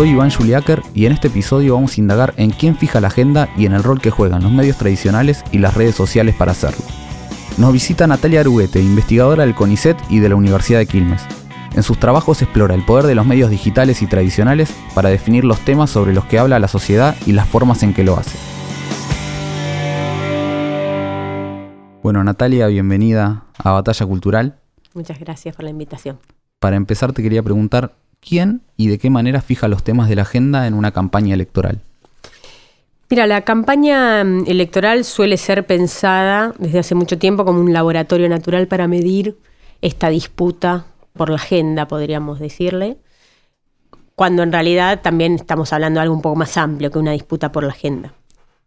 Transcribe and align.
Soy 0.00 0.12
Iván 0.12 0.30
Juliáquer 0.30 0.82
y 0.94 1.04
en 1.04 1.12
este 1.12 1.28
episodio 1.28 1.74
vamos 1.74 1.98
a 1.98 2.00
indagar 2.00 2.32
en 2.38 2.52
quién 2.52 2.74
fija 2.74 3.02
la 3.02 3.08
agenda 3.08 3.50
y 3.54 3.66
en 3.66 3.74
el 3.74 3.82
rol 3.82 4.00
que 4.00 4.10
juegan 4.10 4.42
los 4.42 4.50
medios 4.50 4.78
tradicionales 4.78 5.44
y 5.52 5.58
las 5.58 5.74
redes 5.74 5.94
sociales 5.94 6.34
para 6.34 6.52
hacerlo. 6.52 6.82
Nos 7.58 7.70
visita 7.70 8.06
Natalia 8.06 8.40
Aruguete, 8.40 8.80
investigadora 8.80 9.44
del 9.44 9.54
CONICET 9.54 9.98
y 10.08 10.20
de 10.20 10.30
la 10.30 10.36
Universidad 10.36 10.78
de 10.78 10.86
Quilmes. 10.86 11.22
En 11.74 11.82
sus 11.82 11.98
trabajos 11.98 12.40
explora 12.40 12.74
el 12.74 12.82
poder 12.82 13.04
de 13.04 13.14
los 13.14 13.26
medios 13.26 13.50
digitales 13.50 14.00
y 14.00 14.06
tradicionales 14.06 14.74
para 14.94 15.10
definir 15.10 15.44
los 15.44 15.60
temas 15.66 15.90
sobre 15.90 16.14
los 16.14 16.24
que 16.24 16.38
habla 16.38 16.58
la 16.58 16.68
sociedad 16.68 17.14
y 17.26 17.32
las 17.32 17.46
formas 17.46 17.82
en 17.82 17.92
que 17.92 18.02
lo 18.02 18.16
hace. 18.16 18.38
Bueno, 22.02 22.24
Natalia, 22.24 22.68
bienvenida 22.68 23.44
a 23.58 23.72
Batalla 23.72 24.06
Cultural. 24.06 24.60
Muchas 24.94 25.20
gracias 25.20 25.54
por 25.54 25.64
la 25.64 25.70
invitación. 25.70 26.18
Para 26.58 26.76
empezar, 26.76 27.12
te 27.12 27.22
quería 27.22 27.42
preguntar 27.42 27.99
quién 28.20 28.62
y 28.76 28.88
de 28.88 28.98
qué 28.98 29.10
manera 29.10 29.40
fija 29.40 29.68
los 29.68 29.82
temas 29.82 30.08
de 30.08 30.16
la 30.16 30.22
agenda 30.22 30.66
en 30.66 30.74
una 30.74 30.92
campaña 30.92 31.34
electoral. 31.34 31.80
Mira, 33.10 33.26
la 33.26 33.42
campaña 33.42 34.22
mm, 34.22 34.44
electoral 34.46 35.04
suele 35.04 35.36
ser 35.36 35.66
pensada 35.66 36.54
desde 36.58 36.78
hace 36.78 36.94
mucho 36.94 37.18
tiempo 37.18 37.44
como 37.44 37.60
un 37.60 37.72
laboratorio 37.72 38.28
natural 38.28 38.68
para 38.68 38.86
medir 38.86 39.36
esta 39.82 40.10
disputa 40.10 40.86
por 41.12 41.28
la 41.28 41.36
agenda, 41.36 41.88
podríamos 41.88 42.38
decirle, 42.38 42.98
cuando 44.14 44.42
en 44.42 44.52
realidad 44.52 45.00
también 45.02 45.34
estamos 45.34 45.72
hablando 45.72 45.98
de 45.98 46.02
algo 46.02 46.14
un 46.14 46.22
poco 46.22 46.36
más 46.36 46.56
amplio 46.56 46.90
que 46.90 46.98
una 46.98 47.12
disputa 47.12 47.50
por 47.50 47.64
la 47.64 47.70
agenda, 47.70 48.14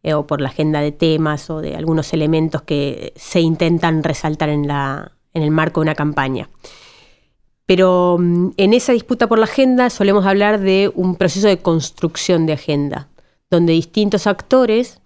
eh, 0.01 0.13
o 0.13 0.27
por 0.27 0.41
la 0.41 0.49
agenda 0.49 0.81
de 0.81 0.91
temas 0.91 1.49
o 1.49 1.61
de 1.61 1.75
algunos 1.75 2.11
elementos 2.11 2.63
que 2.63 3.13
se 3.15 3.39
intentan 3.39 4.03
resaltar 4.03 4.49
en, 4.49 4.67
la, 4.67 5.13
en 5.33 5.43
el 5.43 5.51
marco 5.51 5.79
de 5.79 5.83
una 5.83 5.95
campaña. 5.95 6.49
Pero 7.65 8.17
mm, 8.19 8.51
en 8.57 8.73
esa 8.73 8.93
disputa 8.93 9.27
por 9.27 9.39
la 9.39 9.45
agenda 9.45 9.89
solemos 9.89 10.25
hablar 10.25 10.59
de 10.59 10.91
un 10.95 11.15
proceso 11.15 11.47
de 11.47 11.59
construcción 11.59 12.45
de 12.45 12.53
agenda, 12.53 13.09
donde 13.49 13.73
distintos 13.73 14.27
actores 14.27 14.99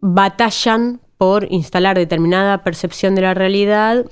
batallan 0.00 1.00
por 1.16 1.46
instalar 1.50 1.96
determinada 1.96 2.64
percepción 2.64 3.14
de 3.14 3.22
la 3.22 3.34
realidad 3.34 4.04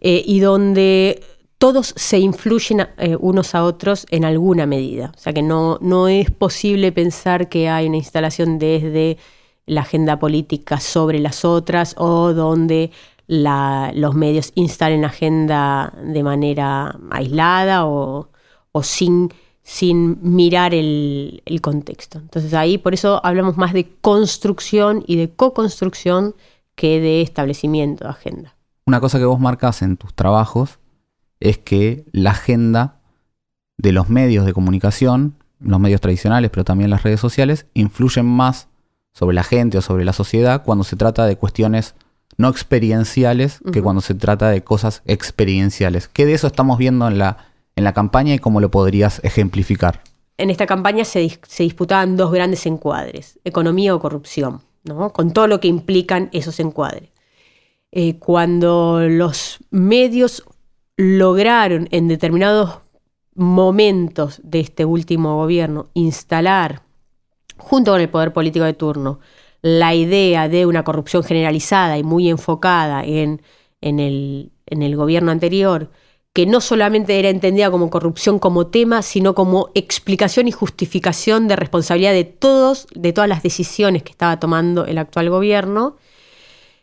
eh, 0.00 0.22
y 0.24 0.38
donde 0.40 1.20
todos 1.58 1.94
se 1.96 2.18
influyen 2.18 2.86
eh, 2.98 3.16
unos 3.18 3.54
a 3.54 3.64
otros 3.64 4.06
en 4.10 4.24
alguna 4.24 4.66
medida. 4.66 5.12
O 5.16 5.18
sea 5.18 5.32
que 5.32 5.42
no, 5.42 5.78
no 5.80 6.08
es 6.08 6.30
posible 6.30 6.92
pensar 6.92 7.48
que 7.48 7.68
hay 7.68 7.88
una 7.88 7.96
instalación 7.96 8.58
desde 8.58 9.18
la 9.66 9.80
agenda 9.80 10.18
política 10.18 10.78
sobre 10.78 11.18
las 11.18 11.44
otras 11.44 11.94
o 11.98 12.34
donde 12.34 12.90
los 13.26 14.14
medios 14.14 14.52
instalen 14.54 15.04
agenda 15.04 15.92
de 16.02 16.22
manera 16.22 16.98
aislada 17.10 17.86
o, 17.86 18.28
sin, 18.82 19.32
sin, 19.62 20.18
mirar 20.20 20.74
el, 20.74 21.42
el, 21.46 21.60
contexto. 21.60 22.18
Entonces 22.18 22.52
ahí 22.54 22.78
por 22.78 22.94
eso 22.94 23.24
hablamos 23.24 23.56
más 23.56 23.72
de 23.72 23.88
construcción 24.00 25.04
y 25.06 25.16
de 25.16 25.30
co-construcción 25.30 26.34
que 26.74 27.00
de 27.00 27.22
establecimiento 27.22 28.04
de 28.04 28.10
agenda. 28.10 28.56
Una 28.86 29.00
cosa 29.00 29.18
que 29.18 29.24
vos 29.24 29.40
marcas 29.40 29.80
en 29.82 29.96
tus 29.96 30.12
trabajos 30.14 30.78
es 31.40 31.58
que 31.58 32.04
la 32.12 32.30
agenda 32.30 33.00
de 33.78 33.92
los 33.92 34.08
medios 34.08 34.44
de 34.44 34.52
comunicación, 34.52 35.36
los 35.60 35.80
medios 35.80 36.00
tradicionales, 36.00 36.50
pero 36.50 36.64
también 36.64 36.90
las 36.90 37.02
redes 37.02 37.20
sociales, 37.20 37.66
influyen 37.74 38.26
más 38.26 38.68
sobre 39.12 39.34
la 39.34 39.44
gente 39.44 39.78
o 39.78 39.82
sobre 39.82 40.04
la 40.04 40.12
sociedad 40.12 40.64
cuando 40.64 40.84
se 40.84 40.96
trata 40.96 41.26
de 41.26 41.36
cuestiones 41.36 41.94
no 42.36 42.48
experienciales 42.48 43.60
que 43.72 43.82
cuando 43.82 44.00
se 44.00 44.14
trata 44.14 44.48
de 44.50 44.62
cosas 44.62 45.02
experienciales. 45.06 46.08
¿Qué 46.08 46.26
de 46.26 46.34
eso 46.34 46.46
estamos 46.46 46.78
viendo 46.78 47.06
en 47.08 47.18
la, 47.18 47.38
en 47.76 47.84
la 47.84 47.92
campaña 47.92 48.34
y 48.34 48.38
cómo 48.38 48.60
lo 48.60 48.70
podrías 48.70 49.20
ejemplificar? 49.24 50.02
En 50.36 50.50
esta 50.50 50.66
campaña 50.66 51.04
se, 51.04 51.20
disputaban 51.20 52.16
dos 52.16 52.32
grandes 52.32 52.66
encuadres, 52.66 53.38
economía 53.44 53.94
o 53.94 54.00
corrupción, 54.00 54.62
¿no? 54.82 55.10
con 55.10 55.32
todo 55.32 55.46
lo 55.46 55.60
que 55.60 55.68
implican 55.68 56.28
esos 56.32 56.58
encuadres. 56.58 57.10
Eh, 57.92 58.18
cuando 58.18 59.00
los 59.08 59.58
medios 59.70 60.44
lograron 60.96 61.88
en 61.92 62.08
determinados 62.08 62.78
momentos 63.34 64.40
de 64.42 64.60
este 64.60 64.84
último 64.84 65.36
gobierno 65.36 65.88
instalar, 65.94 66.82
junto 67.56 67.92
con 67.92 68.00
el 68.00 68.08
poder 68.08 68.32
político 68.32 68.64
de 68.64 68.74
turno, 68.74 69.20
la 69.64 69.94
idea 69.94 70.50
de 70.50 70.66
una 70.66 70.84
corrupción 70.84 71.24
generalizada 71.24 71.96
y 71.96 72.02
muy 72.02 72.28
enfocada 72.28 73.02
en, 73.02 73.40
en, 73.80 73.98
el, 73.98 74.52
en 74.66 74.82
el 74.82 74.94
gobierno 74.94 75.30
anterior, 75.30 75.90
que 76.34 76.44
no 76.44 76.60
solamente 76.60 77.18
era 77.18 77.30
entendida 77.30 77.70
como 77.70 77.88
corrupción 77.88 78.38
como 78.38 78.66
tema, 78.66 79.00
sino 79.00 79.34
como 79.34 79.70
explicación 79.74 80.48
y 80.48 80.52
justificación 80.52 81.48
de 81.48 81.56
responsabilidad 81.56 82.12
de 82.12 82.24
todos, 82.24 82.86
de 82.94 83.14
todas 83.14 83.26
las 83.26 83.42
decisiones 83.42 84.02
que 84.02 84.10
estaba 84.10 84.38
tomando 84.38 84.84
el 84.84 84.98
actual 84.98 85.30
gobierno. 85.30 85.96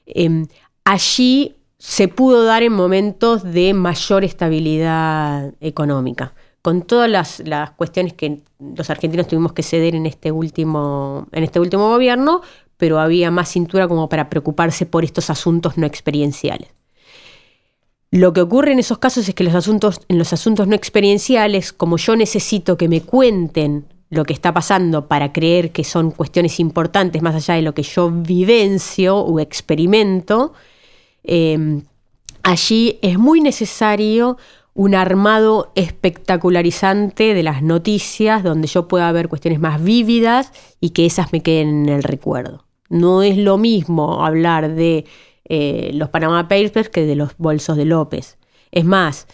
Em, 0.08 0.48
allí 0.84 1.58
se 1.78 2.08
pudo 2.08 2.46
dar 2.46 2.64
en 2.64 2.74
momentos 2.74 3.44
de 3.44 3.76
mayor 3.76 4.24
estabilidad 4.24 5.54
económica 5.60 6.34
con 6.62 6.84
todas 6.84 7.10
las, 7.10 7.72
cuestiones 7.72 8.14
que 8.14 8.42
los 8.60 8.90
argentinos 8.90 9.28
tuvimos 9.28 9.54
que 9.54 9.64
ceder 9.64 9.96
en 9.96 10.06
este 10.06 10.32
último, 10.32 11.28
en 11.32 11.44
este 11.44 11.60
último 11.60 11.90
gobierno, 11.90 12.42
pero 12.82 13.00
había 13.00 13.30
más 13.30 13.50
cintura 13.50 13.88
como 13.88 14.10
para 14.10 14.28
preocuparse 14.28 14.88
por 14.88 15.04
estos 15.04 15.30
asuntos 15.30 15.78
no 15.78 15.86
experienciales. 15.86 16.70
Lo 18.10 18.34
que 18.34 18.42
ocurre 18.42 18.72
en 18.72 18.80
esos 18.80 18.98
casos 18.98 19.30
es 19.30 19.36
que 19.36 19.44
los 19.44 19.54
asuntos, 19.54 20.02
en 20.08 20.18
los 20.18 20.34
asuntos 20.34 20.68
no 20.68 20.76
experienciales, 20.76 21.74
como 21.74 21.98
yo 21.98 22.16
necesito 22.16 22.78
que 22.78 22.88
me 22.88 23.04
cuenten 23.04 23.86
lo 24.10 24.24
que 24.26 24.34
está 24.34 24.52
pasando 24.52 25.08
para 25.08 25.32
creer 25.32 25.72
que 25.72 25.84
son 25.84 26.10
cuestiones 26.10 26.60
importantes 26.60 27.22
más 27.22 27.36
allá 27.36 27.54
de 27.54 27.62
lo 27.62 27.76
que 27.76 27.84
yo 27.84 28.10
vivencio 28.10 29.16
o 29.20 29.40
experimento, 29.40 30.54
eh, 31.24 31.84
allí 32.42 32.98
es 33.04 33.20
muy 33.20 33.42
necesario 33.42 34.38
un 34.74 34.96
armado 34.96 35.72
espectacularizante 35.76 37.36
de 37.36 37.44
las 37.44 37.62
noticias 37.62 38.42
donde 38.42 38.68
yo 38.68 38.88
pueda 38.88 39.12
ver 39.12 39.30
cuestiones 39.30 39.60
más 39.60 39.84
vívidas 39.84 40.52
y 40.80 40.90
que 40.90 41.06
esas 41.06 41.32
me 41.32 41.44
queden 41.44 41.84
en 41.84 41.90
el 41.90 42.02
recuerdo. 42.02 42.71
No 42.92 43.24
es 43.24 43.38
lo 43.38 43.58
mismo 43.58 44.26
hablar 44.26 44.76
de 44.76 45.06
eh, 45.46 45.92
los 45.94 46.10
Panama 46.10 46.50
Papers 46.50 46.90
que 46.90 47.06
de 47.06 47.16
los 47.16 47.38
bolsos 47.38 47.78
de 47.78 47.86
López. 47.86 48.38
Es 48.70 48.84
más, 48.84 49.28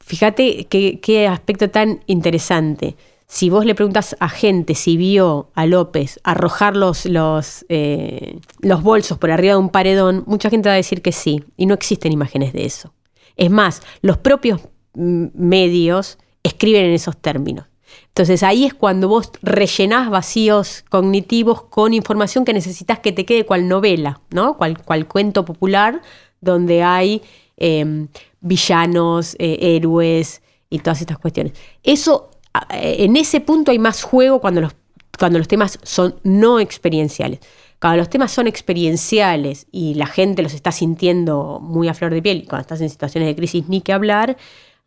fíjate 0.00 0.66
qué, 0.66 1.28
aspecto 1.28 1.70
tan 1.70 2.00
interesante. 2.06 2.96
Si 3.28 3.48
vos 3.48 3.64
le 3.64 3.76
preguntas 3.76 4.16
a 4.18 4.28
gente 4.28 4.74
si 4.74 4.96
vio 4.96 5.50
a 5.54 5.66
López 5.66 6.18
arrojar 6.24 6.76
los, 6.76 7.06
los, 7.06 7.64
eh, 7.68 8.40
los 8.58 8.82
bolsos 8.82 9.18
por 9.18 9.30
arriba 9.30 9.54
de 9.54 9.60
un 9.60 9.70
paredón, 9.70 10.24
mucha 10.26 10.50
gente 10.50 10.68
va 10.68 10.74
a 10.74 10.76
decir 10.76 11.00
que 11.00 11.12
sí, 11.12 11.44
y 11.56 11.66
no 11.66 11.74
existen 11.74 12.10
imágenes 12.12 12.52
de 12.52 12.64
eso. 12.64 12.92
Es 13.36 13.52
más, 13.52 13.82
los 14.02 14.18
propios 14.18 14.62
mm, 14.94 15.26
medios 15.32 16.18
escriben 16.42 16.86
en 16.86 16.92
esos 16.92 17.16
términos. 17.16 17.66
Entonces 18.08 18.42
ahí 18.42 18.64
es 18.64 18.74
cuando 18.74 19.08
vos 19.08 19.30
rellenás 19.42 20.10
vacíos 20.10 20.84
cognitivos 20.88 21.62
con 21.62 21.94
información 21.94 22.44
que 22.44 22.52
necesitas 22.52 22.98
que 23.00 23.12
te 23.12 23.24
quede 23.24 23.44
cual 23.44 23.68
novela, 23.68 24.20
¿no? 24.30 24.56
Cual, 24.56 25.06
cuento 25.06 25.44
popular 25.44 26.00
donde 26.40 26.82
hay 26.82 27.22
em, 27.56 28.08
villanos, 28.40 29.36
eh, 29.38 29.58
héroes 29.60 30.42
y 30.70 30.78
todas 30.78 31.00
estas 31.00 31.18
cuestiones. 31.18 31.54
Eso, 31.82 32.30
en 32.70 33.16
ese 33.16 33.40
punto 33.40 33.70
hay 33.70 33.78
más 33.78 34.02
juego 34.02 34.40
cuando 34.40 34.60
los, 34.60 34.74
cuando 35.18 35.38
los 35.38 35.48
temas 35.48 35.78
son 35.82 36.16
no 36.22 36.60
experienciales. 36.60 37.40
Cuando 37.80 37.98
los 37.98 38.08
temas 38.08 38.32
son 38.32 38.46
experienciales 38.46 39.66
y 39.70 39.94
la 39.94 40.06
gente 40.06 40.42
los 40.42 40.54
está 40.54 40.72
sintiendo 40.72 41.60
muy 41.60 41.88
a 41.88 41.94
flor 41.94 42.14
de 42.14 42.22
piel, 42.22 42.46
cuando 42.48 42.62
estás 42.62 42.80
en 42.80 42.88
situaciones 42.88 43.28
de 43.28 43.36
crisis 43.36 43.68
ni 43.68 43.80
que 43.82 43.92
hablar, 43.92 44.36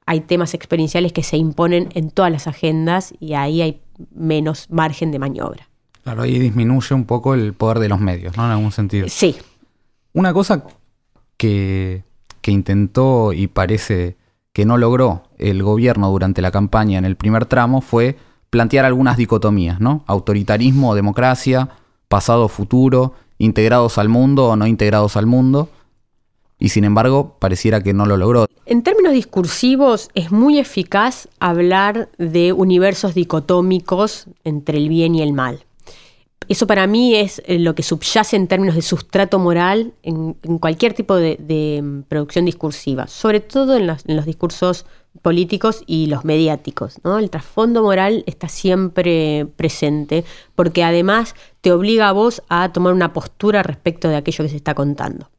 hay 0.07 0.21
temas 0.21 0.53
experienciales 0.53 1.11
que 1.11 1.21
se 1.21 1.37
imponen 1.37 1.89
en 1.93 2.09
todas 2.09 2.31
las 2.31 2.47
agendas 2.47 3.13
y 3.19 3.33
ahí 3.33 3.61
hay 3.61 3.81
menos 4.15 4.67
margen 4.71 5.11
de 5.11 5.19
maniobra. 5.19 5.69
Claro, 6.03 6.23
ahí 6.23 6.39
disminuye 6.39 6.95
un 6.95 7.03
poco 7.03 7.33
el 7.33 7.53
poder 7.53 7.79
de 7.79 7.89
los 7.89 7.99
medios, 7.99 8.37
¿no? 8.37 8.45
En 8.45 8.51
algún 8.51 8.71
sentido. 8.71 9.07
Sí. 9.09 9.35
Una 10.13 10.33
cosa 10.33 10.63
que, 11.35 12.03
que 12.41 12.51
intentó 12.51 13.33
y 13.33 13.47
parece 13.47 14.15
que 14.53 14.65
no 14.65 14.77
logró 14.77 15.23
el 15.37 15.61
gobierno 15.61 16.09
durante 16.09 16.41
la 16.41 16.51
campaña 16.51 16.97
en 16.97 17.05
el 17.05 17.17
primer 17.17 17.45
tramo 17.45 17.81
fue 17.81 18.17
plantear 18.49 18.85
algunas 18.85 19.17
dicotomías, 19.17 19.81
¿no? 19.81 20.05
Autoritarismo 20.07 20.91
o 20.91 20.95
democracia, 20.95 21.69
pasado 22.07 22.47
futuro, 22.47 23.13
integrados 23.37 23.97
al 23.97 24.07
mundo 24.07 24.47
o 24.47 24.55
no 24.55 24.67
integrados 24.67 25.17
al 25.17 25.25
mundo. 25.25 25.69
Y 26.59 26.69
sin 26.69 26.83
embargo, 26.83 27.37
pareciera 27.39 27.81
que 27.83 27.93
no 27.93 28.05
lo 28.05 28.17
logró. 28.17 28.47
En 28.65 28.81
términos 28.83 29.13
discursivos, 29.13 30.09
es 30.15 30.31
muy 30.31 30.59
eficaz 30.59 31.29
hablar 31.39 32.09
de 32.17 32.51
universos 32.51 33.13
dicotómicos 33.13 34.25
entre 34.43 34.77
el 34.77 34.89
bien 34.89 35.15
y 35.15 35.21
el 35.21 35.33
mal. 35.33 35.63
Eso 36.49 36.65
para 36.65 36.87
mí 36.87 37.15
es 37.15 37.41
eh, 37.45 37.59
lo 37.59 37.75
que 37.75 37.83
subyace 37.83 38.37
en 38.37 38.47
términos 38.47 38.75
de 38.75 38.81
sustrato 38.81 39.37
moral 39.37 39.93
en, 40.01 40.33
cualquier 40.59 40.93
tipo 40.93 41.15
de, 41.15 41.81
mm, 41.83 42.03
producción 42.03 42.45
discursiva, 42.45 43.07
sobre 43.07 43.41
todo 43.41 43.75
en 43.75 43.85
los, 43.85 44.05
discursos 44.25 44.85
políticos 45.21 45.83
y 45.87 46.05
los 46.07 46.23
mediáticos. 46.23 46.99
El 47.03 47.29
trasfondo 47.29 47.83
moral 47.83 48.23
está 48.27 48.47
siempre 48.47 49.47
presente 49.57 50.23
porque 50.55 50.83
además 50.83 51.35
te 51.61 51.71
obliga 51.71 52.07
a 52.07 52.13
vos 52.13 52.41
a 52.47 52.71
tomar 52.71 52.93
una 52.93 53.13
postura 53.13 53.61
respecto 53.61 54.07
de 54.07 54.15
aquello 54.15 54.43
que 54.45 54.49
se 54.49 54.55
está 54.55 54.73
contando. 54.73 55.29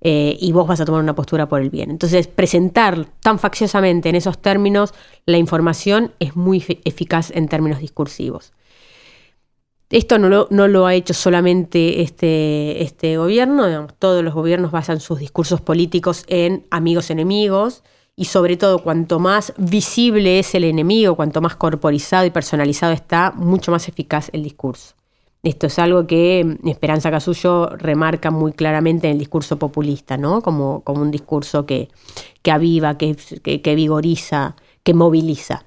Eh, 0.00 0.36
y 0.40 0.52
vos 0.52 0.68
vas 0.68 0.80
a 0.80 0.84
tomar 0.84 1.02
una 1.02 1.14
postura 1.14 1.48
por 1.48 1.60
el 1.60 1.70
bien. 1.70 1.90
Entonces, 1.90 2.28
presentar 2.28 3.06
tan 3.20 3.38
facciosamente 3.38 4.08
en 4.08 4.14
esos 4.14 4.38
términos 4.38 4.94
la 5.26 5.38
información 5.38 6.12
es 6.20 6.36
muy 6.36 6.64
eficaz 6.84 7.32
en 7.32 7.48
términos 7.48 7.80
discursivos. 7.80 8.52
Esto 9.90 10.18
no 10.18 10.68
lo, 10.68 10.86
ha 10.86 10.94
hecho 10.94 11.14
solamente 11.14 12.02
este, 12.02 12.82
este 12.82 13.16
gobierno, 13.16 13.86
todos 13.98 14.22
los 14.22 14.34
gobiernos 14.34 14.70
basan 14.70 15.00
sus 15.00 15.18
discursos 15.18 15.62
políticos 15.62 16.24
en 16.28 16.66
amigos 16.70 17.08
enemigos 17.08 17.82
y 18.14 18.26
sobre 18.26 18.58
todo 18.58 18.80
cuanto 18.80 19.18
más 19.18 19.54
visible 19.56 20.40
es 20.40 20.54
el 20.54 20.64
enemigo, 20.64 21.14
cuanto 21.14 21.40
más 21.40 21.56
corporizado 21.56 22.26
y 22.26 22.30
personalizado 22.30 22.92
está, 22.92 23.32
mucho 23.34 23.70
más 23.70 23.88
eficaz 23.88 24.28
el 24.34 24.42
discurso. 24.42 24.97
Esto 25.42 25.68
es 25.68 25.78
algo 25.78 26.06
que 26.06 26.58
Esperanza 26.64 27.10
Casullo 27.10 27.68
remarca 27.76 28.30
muy 28.30 28.52
claramente 28.52 29.06
en 29.06 29.12
el 29.14 29.18
discurso 29.18 29.58
populista, 29.58 30.16
¿no? 30.16 30.42
como, 30.42 30.82
como 30.82 31.02
un 31.02 31.10
discurso 31.10 31.64
que, 31.64 31.88
aviva, 32.50 32.98
que, 32.98 33.14
que 33.14 33.74
vigoriza, 33.74 34.56
que 34.82 34.94
moviliza. 34.94 35.64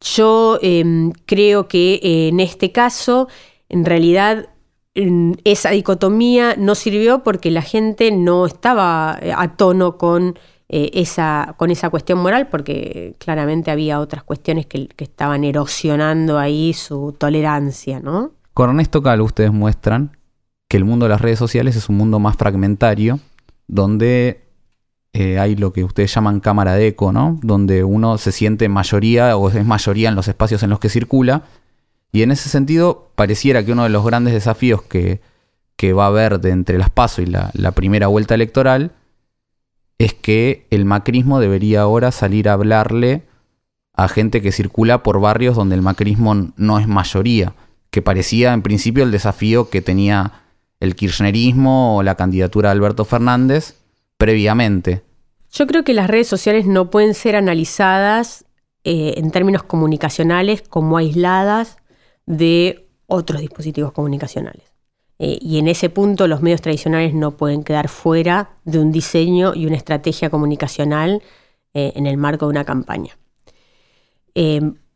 Yo 0.00 0.58
em, 0.60 1.12
creo 1.24 1.66
que 1.66 1.94
eh, 2.02 2.28
en 2.28 2.40
este 2.40 2.72
caso, 2.72 3.28
en 3.68 3.84
realidad, 3.84 4.50
esa 5.44 5.70
dicotomía 5.70 6.54
no 6.56 6.74
sirvió 6.74 7.24
porque 7.24 7.50
la 7.50 7.62
gente 7.62 8.12
no 8.12 8.46
estaba 8.46 9.18
eh, 9.20 9.32
a 9.34 9.56
tono 9.56 9.96
con, 9.98 10.38
eh, 10.68 10.90
esa, 10.94 11.54
con 11.56 11.70
esa 11.70 11.90
cuestión 11.90 12.18
moral, 12.20 12.48
porque 12.48 13.16
claramente 13.18 13.70
había 13.70 14.00
otras 14.00 14.24
cuestiones 14.24 14.66
que, 14.66 14.88
estaban 14.98 15.44
erosionando 15.44 16.38
ahí 16.38 16.72
su 16.72 17.14
tolerancia, 17.16 18.00
¿no? 18.00 18.32
Con 18.54 18.70
Ernesto 18.70 19.02
Cal 19.02 19.20
ustedes 19.20 19.52
muestran 19.52 20.16
que 20.68 20.76
el 20.76 20.84
mundo 20.84 21.04
de 21.04 21.10
las 21.10 21.20
redes 21.20 21.38
sociales 21.38 21.76
es 21.76 21.88
un 21.88 21.96
mundo 21.96 22.18
más 22.18 22.36
fragmentario, 22.36 23.20
donde 23.66 24.44
eh, 25.12 25.38
hay 25.38 25.54
lo 25.54 25.72
que 25.72 25.84
ustedes 25.84 26.12
llaman 26.12 26.40
cámara 26.40 26.74
de 26.74 26.88
eco, 26.88 27.12
¿no? 27.12 27.38
Donde 27.42 27.84
uno 27.84 28.18
se 28.18 28.32
siente 28.32 28.68
mayoría 28.68 29.36
o 29.36 29.48
es 29.48 29.64
mayoría 29.64 30.08
en 30.08 30.16
los 30.16 30.26
espacios 30.28 30.62
en 30.62 30.70
los 30.70 30.80
que 30.80 30.88
circula. 30.88 31.44
Y 32.10 32.22
en 32.22 32.30
ese 32.32 32.48
sentido, 32.48 33.10
pareciera 33.14 33.64
que 33.64 33.72
uno 33.72 33.84
de 33.84 33.90
los 33.90 34.04
grandes 34.04 34.34
desafíos 34.34 34.82
que, 34.82 35.20
va 35.92 36.04
a 36.04 36.08
haber 36.08 36.40
de 36.40 36.50
entre 36.50 36.78
las 36.78 36.88
PASO 36.88 37.20
y 37.20 37.26
la, 37.26 37.72
primera 37.72 38.06
vuelta 38.06 38.34
electoral 38.34 38.92
es 40.04 40.14
que 40.14 40.66
el 40.70 40.84
macrismo 40.84 41.40
debería 41.40 41.82
ahora 41.82 42.12
salir 42.12 42.48
a 42.48 42.52
hablarle 42.52 43.22
a 43.94 44.08
gente 44.08 44.42
que 44.42 44.52
circula 44.52 45.02
por 45.02 45.20
barrios 45.20 45.56
donde 45.56 45.76
el 45.76 45.82
macrismo 45.82 46.52
no 46.56 46.78
es 46.78 46.88
mayoría, 46.88 47.54
que 47.90 48.02
parecía 48.02 48.52
en 48.52 48.62
principio 48.62 49.04
el 49.04 49.12
desafío 49.12 49.70
que 49.70 49.82
tenía 49.82 50.32
el 50.80 50.96
kirchnerismo 50.96 51.96
o 51.96 52.02
la 52.02 52.16
candidatura 52.16 52.68
de 52.68 52.72
Alberto 52.72 53.04
Fernández 53.04 53.76
previamente. 54.18 55.02
Yo 55.50 55.66
creo 55.66 55.84
que 55.84 55.94
las 55.94 56.10
redes 56.10 56.26
sociales 56.26 56.66
no 56.66 56.90
pueden 56.90 57.14
ser 57.14 57.36
analizadas 57.36 58.44
eh, 58.82 59.14
en 59.16 59.30
términos 59.30 59.62
comunicacionales 59.62 60.62
como 60.62 60.98
aisladas 60.98 61.78
de 62.26 62.88
otros 63.06 63.40
dispositivos 63.40 63.92
comunicacionales. 63.92 64.73
Eh, 65.18 65.38
y 65.40 65.58
en 65.58 65.68
ese 65.68 65.90
punto 65.90 66.26
los 66.26 66.42
medios 66.42 66.60
tradicionales 66.60 67.14
no 67.14 67.36
pueden 67.36 67.62
quedar 67.62 67.88
fuera 67.88 68.50
de 68.64 68.78
un 68.80 68.90
diseño 68.90 69.54
y 69.54 69.66
una 69.66 69.76
estrategia 69.76 70.30
comunicacional 70.30 71.22
eh, 71.72 71.92
en 71.94 72.06
el 72.06 72.16
marco 72.16 72.46
de 72.46 72.50
una 72.50 72.64
campaña 72.64 73.16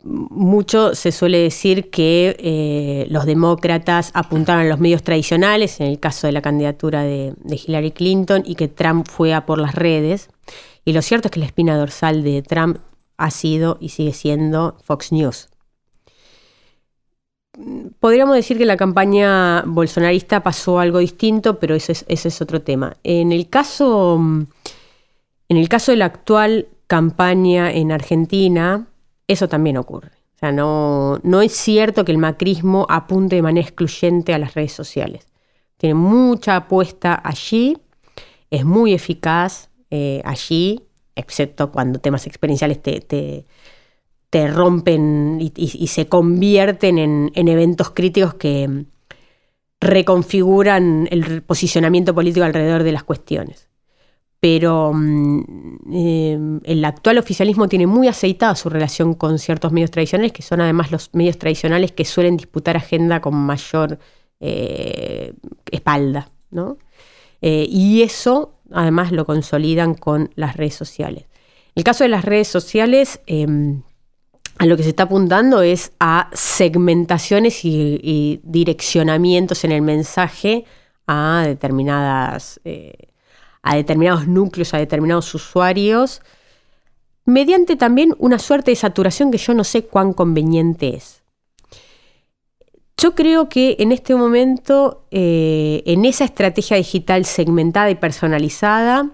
mucho 0.05 0.95
se 0.95 1.13
suele 1.13 1.39
decir 1.39 1.91
que 1.91 2.37
eh, 2.39 3.07
los 3.11 3.27
demócratas 3.27 4.11
apuntaron 4.15 4.65
a 4.65 4.69
los 4.69 4.79
medios 4.79 5.03
tradicionales, 5.03 5.81
en 5.81 5.87
el 5.87 5.99
caso 5.99 6.27
de 6.27 6.33
la 6.33 6.43
candidatura 6.43 7.03
de, 7.03 7.35
Hillary 7.51 7.91
Clinton, 7.91 8.43
y 8.47 8.55
que 8.55 8.69
Trump 8.69 9.09
fue 9.09 9.35
a 9.35 9.45
por 9.45 9.59
las 9.59 9.75
redes. 9.75 10.31
Y 10.85 10.93
lo 10.93 11.03
cierto 11.03 11.29
es 11.29 11.33
que 11.33 11.41
la 11.41 11.47
espina 11.47 11.77
dorsal 11.77 12.23
de 12.23 12.43
Trump 12.43 12.79
ha 13.17 13.31
sido 13.31 13.79
y 13.81 13.89
sigue 13.91 14.13
siendo 14.13 14.77
Fox 14.85 15.13
News. 15.13 15.48
Podríamos 17.99 18.37
decir 18.37 18.57
que 18.57 18.65
la 18.65 18.77
campaña 18.77 19.63
bolsonarista 19.67 20.43
pasó 20.43 20.79
algo 20.79 20.99
distinto, 20.99 21.59
pero 21.59 21.75
ese 21.75 22.05
es, 22.07 22.41
otro 22.41 22.63
tema. 22.63 22.97
En 23.03 23.33
el 23.33 23.49
caso, 23.49 24.17
en 25.49 25.57
el 25.57 25.69
caso 25.69 25.91
de 25.93 25.99
la 25.99 26.05
actual 26.05 26.69
campaña 26.87 27.73
en 27.73 27.91
Argentina, 27.91 28.87
eso 29.27 29.49
también 29.49 29.77
ocurre. 29.77 30.13
O 30.37 30.39
sea, 30.39 30.53
no, 30.53 31.19
no 31.25 31.43
es 31.43 31.53
cierto 31.53 32.05
que 32.05 32.13
el 32.13 32.19
macrismo 32.19 32.87
apunte 32.89 33.37
de 33.37 33.43
manera 33.43 33.67
excluyente 33.67 34.35
a 34.35 34.39
las 34.39 34.55
redes 34.55 34.73
sociales. 34.73 35.27
Tiene 35.79 35.95
mucha 35.95 36.55
apuesta 36.55 37.21
allí, 37.25 37.77
es 38.51 38.65
muy 38.65 38.95
eficaz 38.95 39.69
eh, 39.91 40.23
allí, 40.25 40.83
excepto 41.17 41.73
cuando 41.73 41.99
temas 41.99 42.27
experienciales 42.27 42.81
te, 42.81 43.01
te, 43.01 43.47
rompen 44.33 45.39
y, 45.41 45.87
se 45.87 46.09
convierten 46.09 46.99
en, 46.99 47.33
en 47.35 47.49
eventos 47.49 47.91
críticos 47.91 48.35
que 48.35 48.85
reconfiguran 49.81 51.09
el 51.11 51.43
posicionamiento 51.43 52.15
político 52.15 52.45
alrededor 52.45 52.83
de 52.83 52.93
las 52.93 53.05
cuestiones 53.05 53.69
pero 54.41 54.93
mm, 54.95 55.43
em, 55.93 56.61
el 56.65 56.85
actual 56.85 57.19
oficialismo 57.19 57.69
tiene 57.69 57.87
muy 57.87 58.09
aceitada 58.09 58.55
su 58.55 58.69
relación 58.69 59.15
con 59.15 59.39
ciertos 59.39 59.73
medios 59.73 59.91
tradicionales, 59.91 60.33
que 60.33 60.43
son 60.43 60.61
además 60.61 60.93
los 60.93 61.11
medios 61.13 61.39
tradicionales 61.39 61.93
que 61.93 62.05
suelen 62.05 62.37
disputar 62.37 62.77
agenda 62.77 63.21
con 63.21 63.35
mayor 63.35 63.99
eh, 64.41 65.33
espalda. 65.71 66.31
¿no? 66.51 66.79
Eh, 67.43 67.67
y 67.69 68.03
eso 68.03 68.55
además 68.73 69.13
lo 69.13 69.25
consolidan 69.27 69.95
con 69.95 70.31
las 70.35 70.57
redes 70.57 70.75
sociales. 70.75 71.25
El 71.75 71.85
caso 71.85 72.05
de 72.05 72.09
las 72.09 72.25
redes 72.25 72.49
sociales, 72.49 73.21
em, 73.27 73.83
a 74.59 74.67
lo 74.67 74.77
que 74.77 74.83
se 74.83 74.91
está 74.91 75.05
apuntando 75.05 75.63
es 75.63 75.93
a 76.01 76.31
segmentaciones 76.33 77.65
y, 77.65 78.41
direccionamientos 78.43 79.65
en 79.65 79.73
el 79.73 79.83
mensaje 79.83 80.65
a 81.07 81.45
determinadas... 81.47 82.61
Eh, 82.65 83.09
a 83.63 83.77
determinados 83.77 84.27
núcleos, 84.27 84.73
a 84.73 84.79
determinados 84.79 85.35
usuarios, 85.35 86.23
mediante 87.25 87.77
también 87.77 88.15
una 88.19 88.39
suerte 88.39 88.71
de 88.71 88.77
saturación 88.77 89.31
que 89.31 89.37
yo 89.37 89.53
no 89.53 89.63
sé 89.65 89.85
cuán 89.85 90.15
conveniente 90.15 90.97
es. 90.97 91.23
Yo 92.97 93.15
creo 93.15 93.49
que 93.51 93.77
en 93.79 93.93
este 93.93 94.15
momento, 94.15 95.05
eh, 95.11 95.83
en 95.85 96.07
esa 96.07 96.25
estrategia 96.25 96.79
digital 96.79 97.27
segmentada 97.27 97.91
y 97.91 97.95
personalizada, 97.95 99.11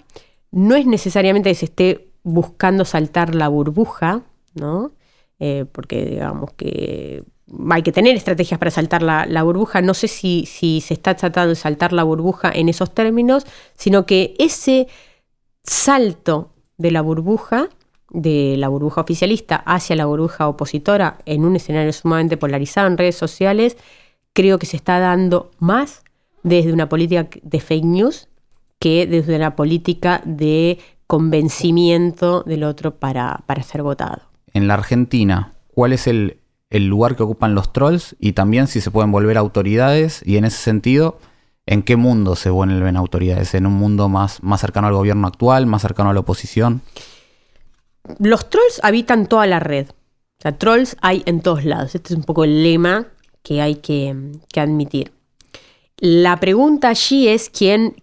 no 0.52 0.76
es 0.76 0.86
necesariamente 0.86 1.50
que 1.50 1.54
se 1.56 1.64
esté 1.64 2.08
buscando 2.22 2.84
saltar 2.84 3.34
la 3.34 3.48
burbuja, 3.48 4.22
¿no? 4.54 4.92
Eh, 5.40 5.64
porque 5.70 6.04
digamos 6.04 6.52
que 6.52 7.24
hay 7.70 7.82
que 7.82 7.92
tener 7.92 8.16
estrategias 8.16 8.58
para 8.58 8.70
saltar 8.70 9.02
la, 9.02 9.42
burbuja. 9.42 9.82
No 9.82 9.94
sé 9.94 10.08
si, 10.08 10.46
si, 10.46 10.80
se 10.80 10.94
está 10.94 11.14
tratando 11.14 11.50
de 11.50 11.56
saltar 11.56 11.92
la 11.92 12.04
burbuja 12.04 12.50
en 12.52 12.68
esos 12.68 12.92
términos, 12.92 13.44
sino 13.74 14.06
que 14.06 14.34
ese 14.38 14.88
salto 15.62 16.50
de 16.78 16.90
la 16.90 17.02
burbuja, 17.02 17.68
de 18.10 18.56
la 18.58 18.68
burbuja 18.68 19.02
oficialista 19.02 19.56
hacia 19.56 19.96
la 19.96 20.06
burbuja 20.06 20.48
opositora 20.48 21.18
en 21.26 21.44
un 21.44 21.56
escenario 21.56 21.92
sumamente 21.92 22.36
polarizado 22.36 22.86
en 22.86 22.98
redes 22.98 23.16
sociales, 23.16 23.76
creo 24.32 24.58
que 24.58 24.66
se 24.66 24.76
está 24.76 24.98
dando 24.98 25.50
más 25.58 26.02
desde 26.42 26.72
una 26.72 26.88
política 26.88 27.28
de 27.42 27.60
fake 27.60 27.84
news 27.84 28.28
que 28.78 29.06
desde 29.06 29.36
una 29.36 29.56
política 29.56 30.22
de 30.24 30.78
convencimiento 31.06 32.42
del 32.42 32.64
otro 32.64 32.96
para, 32.96 33.42
para 33.46 33.62
ser 33.62 33.82
votado. 33.82 34.33
En 34.54 34.66
la 34.66 34.74
Argentina, 34.74 35.52
¿cuál 35.68 35.92
es 35.92 36.06
el, 36.06 36.40
el 36.70 36.86
lugar 36.86 37.16
que 37.16 37.22
ocupan 37.22 37.54
los 37.54 37.72
trolls 37.72 38.16
y 38.18 38.32
también 38.32 38.66
si 38.66 38.80
se 38.80 38.90
pueden 38.90 39.12
volver 39.12 39.36
autoridades 39.36 40.22
y 40.24 40.38
en 40.38 40.44
ese 40.44 40.58
sentido, 40.58 41.18
¿en 41.66 41.82
qué 41.82 41.96
mundo 41.96 42.36
se 42.36 42.50
vuelven 42.50 42.96
autoridades? 42.96 43.54
¿En 43.54 43.66
un 43.66 43.74
mundo 43.74 44.08
más, 44.08 44.42
más 44.42 44.60
cercano 44.60 44.88
al 44.88 44.94
gobierno 44.94 45.26
actual, 45.26 45.66
más 45.66 45.82
cercano 45.82 46.10
a 46.10 46.14
la 46.14 46.20
oposición? 46.20 46.82
Los 48.18 48.50
trolls 48.50 48.80
habitan 48.82 49.26
toda 49.26 49.46
la 49.46 49.60
red. 49.60 49.88
sea, 50.42 50.58
trolls 50.58 50.96
hay 51.00 51.22
en 51.26 51.40
todos 51.40 51.64
lados. 51.64 51.94
Este 51.94 52.12
es 52.12 52.16
un 52.16 52.24
poco 52.24 52.44
el 52.44 52.62
lema 52.62 53.06
que 53.42 53.60
hay 53.60 53.76
que, 53.76 54.14
admitir. 54.56 55.12
La 55.98 56.38
pregunta 56.38 56.88
allí 56.88 57.28
es 57.28 57.50
quién, 57.50 58.02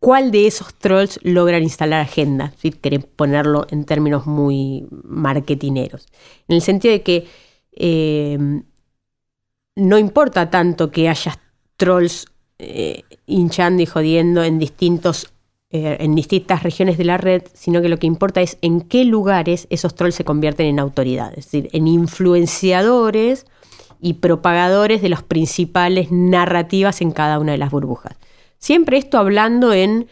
cuál 0.00 0.30
de 0.30 0.46
esos 0.46 0.74
trolls 0.74 1.18
logran 1.22 1.62
instalar 1.62 2.00
agenda, 2.00 2.52
si 2.58 2.70
querés 2.70 3.04
ponerlo 3.04 3.66
en 3.70 3.84
términos 3.84 4.26
muy 4.26 4.86
marketineros. 4.90 6.06
En 6.48 6.56
el 6.56 6.62
sentido 6.62 6.92
de 6.92 7.02
que 7.02 7.26
eh, 7.72 8.38
no 9.76 9.98
importa 9.98 10.50
tanto 10.50 10.90
que 10.90 11.08
haya 11.08 11.38
trolls 11.76 12.26
eh, 12.58 13.02
hinchando 13.26 13.82
y 13.82 13.86
jodiendo 13.86 14.42
en 14.42 14.58
distintos 14.58 15.30
eh, 15.70 15.96
en 15.98 16.14
distintas 16.14 16.62
regiones 16.62 16.96
de 16.96 17.04
la 17.04 17.18
red, 17.18 17.42
sino 17.52 17.82
que 17.82 17.88
lo 17.88 17.98
que 17.98 18.06
importa 18.06 18.40
es 18.40 18.56
en 18.62 18.80
qué 18.80 19.04
lugares 19.04 19.66
esos 19.68 19.96
trolls 19.96 20.14
se 20.14 20.24
convierten 20.24 20.66
en 20.66 20.78
autoridades, 20.78 21.38
es 21.38 21.44
decir, 21.46 21.68
en 21.72 21.88
influenciadores 21.88 23.46
y 24.00 24.14
propagadores 24.14 25.02
de 25.02 25.08
las 25.08 25.24
principales 25.24 26.12
narrativas 26.12 27.00
en 27.00 27.10
cada 27.10 27.40
una 27.40 27.50
de 27.52 27.58
las 27.58 27.72
burbujas. 27.72 28.16
Siempre 28.58 28.98
esto 28.98 29.18
hablando 29.18 29.72
en, 29.72 30.08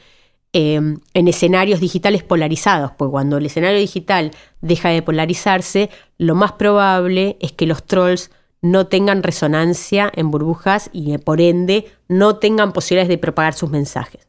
em, 0.53 0.99
en 1.15 1.29
escenarios 1.29 1.81
digitales 1.81 2.23
polarizados, 2.23 2.93
pues 2.93 3.11
cuando 3.11 3.39
el 3.39 3.47
escenario 3.47 3.79
digital 3.79 4.31
deja 4.61 4.91
de 4.91 5.03
polarizarse, 5.03 5.91
lo 6.19 6.35
más 6.35 6.53
probable 6.53 7.37
es 7.41 7.53
que 7.53 7.67
los 7.67 7.85
trolls 7.85 8.31
no 8.63 8.87
tengan 8.87 9.23
resonancia 9.23 10.11
en 10.15 10.31
burbujas 10.31 10.89
y 10.93 11.19
por 11.19 11.41
ende 11.41 11.93
no 12.09 12.37
tengan 12.37 12.73
posibilidades 12.73 13.09
de 13.11 13.19
propagar 13.19 13.55
sus 13.55 13.71
mensajes. 13.71 14.27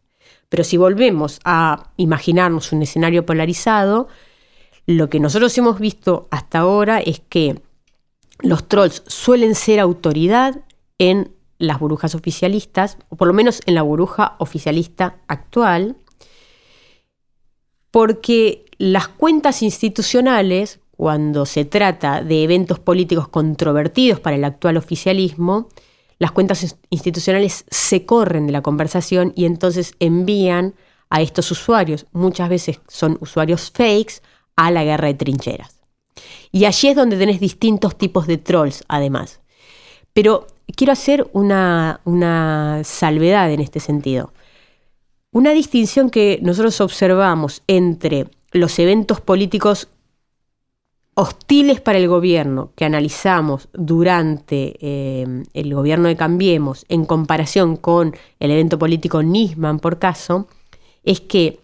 Pero 0.49 0.63
si 0.63 0.77
volvemos 0.77 1.39
a 1.45 1.91
imaginarnos 1.97 2.71
un 2.71 2.81
escenario 2.81 3.25
polarizado, 3.25 4.07
lo 4.85 5.09
que 5.09 5.19
nosotros 5.19 5.57
hemos 5.57 5.79
visto 5.79 6.27
hasta 6.31 6.59
ahora 6.59 6.99
es 6.99 7.21
que 7.21 7.61
los 8.39 8.67
trolls 8.67 9.03
suelen 9.07 9.55
ser 9.55 9.79
autoridad 9.79 10.61
en 10.99 11.34
las 11.57 11.79
burbujas 11.79 12.15
oficialistas, 12.15 12.97
o 13.09 13.15
por 13.15 13.27
lo 13.27 13.33
menos 13.33 13.61
en 13.65 13.75
la 13.75 13.81
burbuja 13.81 14.35
oficialista 14.39 15.17
actual, 15.27 15.97
porque 17.91 18.65
las 18.77 19.07
cuentas 19.07 19.61
institucionales, 19.61 20.79
cuando 20.91 21.45
se 21.45 21.65
trata 21.65 22.21
de 22.21 22.43
eventos 22.43 22.79
políticos 22.79 23.27
controvertidos 23.27 24.19
para 24.19 24.35
el 24.35 24.43
actual 24.43 24.77
oficialismo, 24.77 25.69
las 26.19 26.31
cuentas 26.31 26.77
institucionales 26.89 27.65
se 27.69 28.05
corren 28.05 28.47
de 28.47 28.53
la 28.53 28.61
conversación 28.61 29.33
y 29.35 29.45
entonces 29.45 29.95
envían 29.99 30.75
a 31.09 31.21
estos 31.21 31.51
usuarios, 31.51 32.05
muchas 32.11 32.49
veces 32.49 32.81
son 32.87 33.17
usuarios 33.21 33.71
fakes, 33.71 34.21
a 34.55 34.71
la 34.71 34.83
guerra 34.83 35.07
de 35.07 35.13
trincheras. 35.15 35.81
Y 36.51 36.65
allí 36.65 36.87
es 36.87 36.95
donde 36.95 37.17
tenés 37.17 37.39
distintos 37.39 37.97
tipos 37.97 38.25
de 38.27 38.37
trolls, 38.37 38.83
además. 38.87 39.41
Pero 40.15 40.47
quiero 40.77 40.93
hacer 40.93 41.27
una, 41.33 41.99
una 42.05 42.81
salvedad 42.85 43.51
en 43.51 43.59
este 43.59 43.81
sentido. 43.81 44.31
Una 45.33 45.51
distinción 45.51 46.09
que 46.09 46.39
nosotros 46.41 46.79
observamos 46.79 47.63
entre 47.67 48.27
los 48.53 48.79
eventos 48.79 49.19
políticos 49.19 49.89
hostiles 51.15 51.81
para 51.81 51.97
el 51.97 52.07
gobierno 52.07 52.71
que 52.77 52.85
analizamos 52.85 53.67
durante 53.73 54.77
eh, 54.79 55.43
el 55.53 55.73
gobierno 55.73 56.07
de 56.07 56.15
Cambiemos 56.15 56.85
en 56.87 57.03
comparación 57.03 57.75
con 57.75 58.15
el 58.39 58.51
evento 58.51 58.79
político 58.79 59.21
Nisman, 59.21 59.79
por 59.79 59.99
caso, 59.99 60.47
es 61.03 61.19
que 61.19 61.59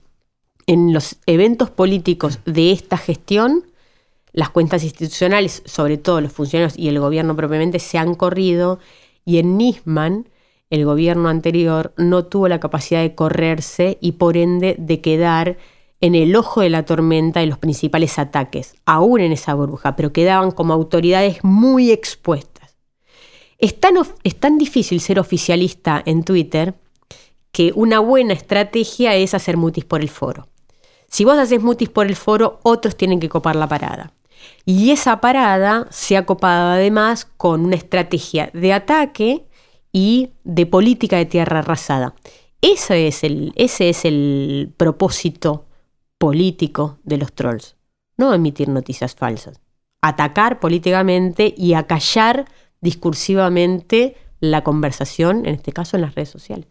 en 0.68 0.92
los 0.92 1.16
eventos 1.26 1.70
políticos 1.70 2.40
de 2.44 2.74
esta 2.74 2.98
gestión, 2.98 3.64
las 4.34 4.50
cuentas 4.50 4.84
institucionales, 4.84 5.64
sobre 5.66 5.98
todo 5.98 6.22
los 6.22 6.32
funcionarios 6.32 6.78
y 6.78 6.88
el 6.88 7.00
gobierno 7.00 7.36
propiamente, 7.36 7.80
se 7.80 7.98
han 7.98 8.16
corrido 8.16 8.80
y 9.26 9.38
en 9.40 9.58
Nisman 9.58 10.30
el 10.70 10.86
gobierno 10.86 11.28
anterior 11.28 11.94
no 11.98 12.26
tuvo 12.26 12.48
la 12.48 12.62
capacidad 12.62 13.02
de 13.02 13.14
correrse 13.14 13.98
y 14.00 14.14
por 14.14 14.38
ende 14.38 14.76
de 14.80 15.02
quedar 15.02 15.58
en 16.00 16.16
el 16.16 16.36
ojo 16.36 16.62
de 16.62 16.70
la 16.70 16.86
tormenta 16.86 17.42
de 17.42 17.46
los 17.46 17.60
principales 17.60 18.18
ataques, 18.18 18.76
aún 18.86 19.20
en 19.20 19.34
esa 19.34 19.54
burbuja, 19.54 19.96
pero 19.96 20.14
quedaban 20.14 20.52
como 20.52 20.74
autoridades 20.74 21.44
muy 21.44 21.92
expuestas. 21.92 22.78
Es 23.60 23.80
tan, 23.80 23.96
es 24.24 24.40
tan 24.40 24.58
difícil 24.58 25.02
ser 25.02 25.20
oficialista 25.20 26.02
en 26.06 26.24
Twitter 26.24 26.74
que 27.52 27.74
una 27.76 28.00
buena 28.00 28.34
estrategia 28.34 29.14
es 29.16 29.34
hacer 29.34 29.58
mutis 29.58 29.86
por 29.86 30.02
el 30.02 30.10
foro. 30.10 30.48
Si 31.08 31.26
vos 31.26 31.38
haces 31.38 31.62
mutis 31.62 31.90
por 31.90 32.08
el 32.08 32.16
foro, 32.16 32.62
otros 32.64 32.96
tienen 32.96 33.20
que 33.20 33.30
copar 33.30 33.58
la 33.58 33.68
parada. 33.68 34.14
Y 34.66 34.92
esa 34.92 35.22
parada 35.22 35.88
se 35.90 36.18
ha 36.18 36.26
copado 36.26 36.72
además 36.72 37.26
con 37.38 37.66
una 37.66 37.76
estrategia 37.76 38.50
de 38.54 38.74
ataque 38.74 39.46
y 39.92 40.32
de 40.44 40.66
política 40.66 41.18
de 41.18 41.26
tierra 41.26 41.60
arrasada. 41.60 42.16
Ese 42.62 43.08
es 43.08 43.24
el, 43.24 43.54
ese 43.56 43.90
es 43.90 44.06
el 44.06 44.74
propósito 44.78 45.66
político 46.18 47.00
de 47.04 47.18
los 47.18 47.34
trolls, 47.34 47.76
no 48.18 48.34
emitir 48.34 48.70
noticias 48.70 49.16
falsas. 49.16 49.60
Atacar 50.02 50.60
políticamente 50.60 51.54
y 51.58 51.74
acallar 51.74 52.46
discursivamente 52.80 54.16
la 54.40 54.64
conversación, 54.64 55.46
en 55.46 55.56
este 55.56 55.72
caso 55.72 55.98
en 55.98 56.02
las 56.02 56.16
redes 56.16 56.30
sociales. 56.30 56.68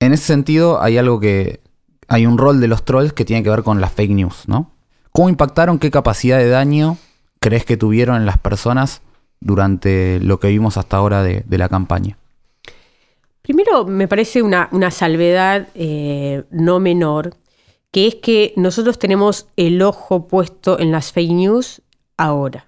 En 0.00 0.12
ese 0.12 0.24
sentido, 0.24 0.80
hay 0.80 0.98
algo 0.98 1.20
que. 1.20 1.60
Hay 2.08 2.26
un 2.26 2.38
rol 2.38 2.60
de 2.60 2.66
los 2.66 2.84
trolls 2.84 3.12
que 3.12 3.24
tiene 3.24 3.44
que 3.44 3.50
ver 3.50 3.62
con 3.62 3.80
las 3.80 3.92
fake 3.92 4.10
news, 4.10 4.48
¿no? 4.48 4.72
¿Cómo 5.20 5.28
impactaron? 5.28 5.78
¿Qué 5.78 5.90
capacidad 5.90 6.38
de 6.38 6.48
daño 6.48 6.96
crees 7.40 7.66
que 7.66 7.76
tuvieron 7.76 8.16
en 8.16 8.24
las 8.24 8.38
personas 8.38 9.02
durante 9.38 10.18
lo 10.20 10.40
que 10.40 10.48
vimos 10.48 10.78
hasta 10.78 10.96
ahora 10.96 11.22
de, 11.22 11.44
la 11.58 11.68
campaña? 11.68 12.16
Primero, 13.42 13.84
me 13.84 14.08
parece 14.08 14.40
una, 14.40 14.70
salvedad 14.90 15.68
eh, 15.74 16.44
no 16.50 16.80
menor 16.80 17.36
que 17.92 18.06
es 18.06 18.14
que 18.14 18.54
nosotros 18.56 18.98
tenemos 18.98 19.46
el 19.56 19.82
ojo 19.82 20.26
puesto 20.26 20.78
en 20.78 20.90
las 20.90 21.12
fake 21.12 21.32
news 21.32 21.82
ahora, 22.16 22.64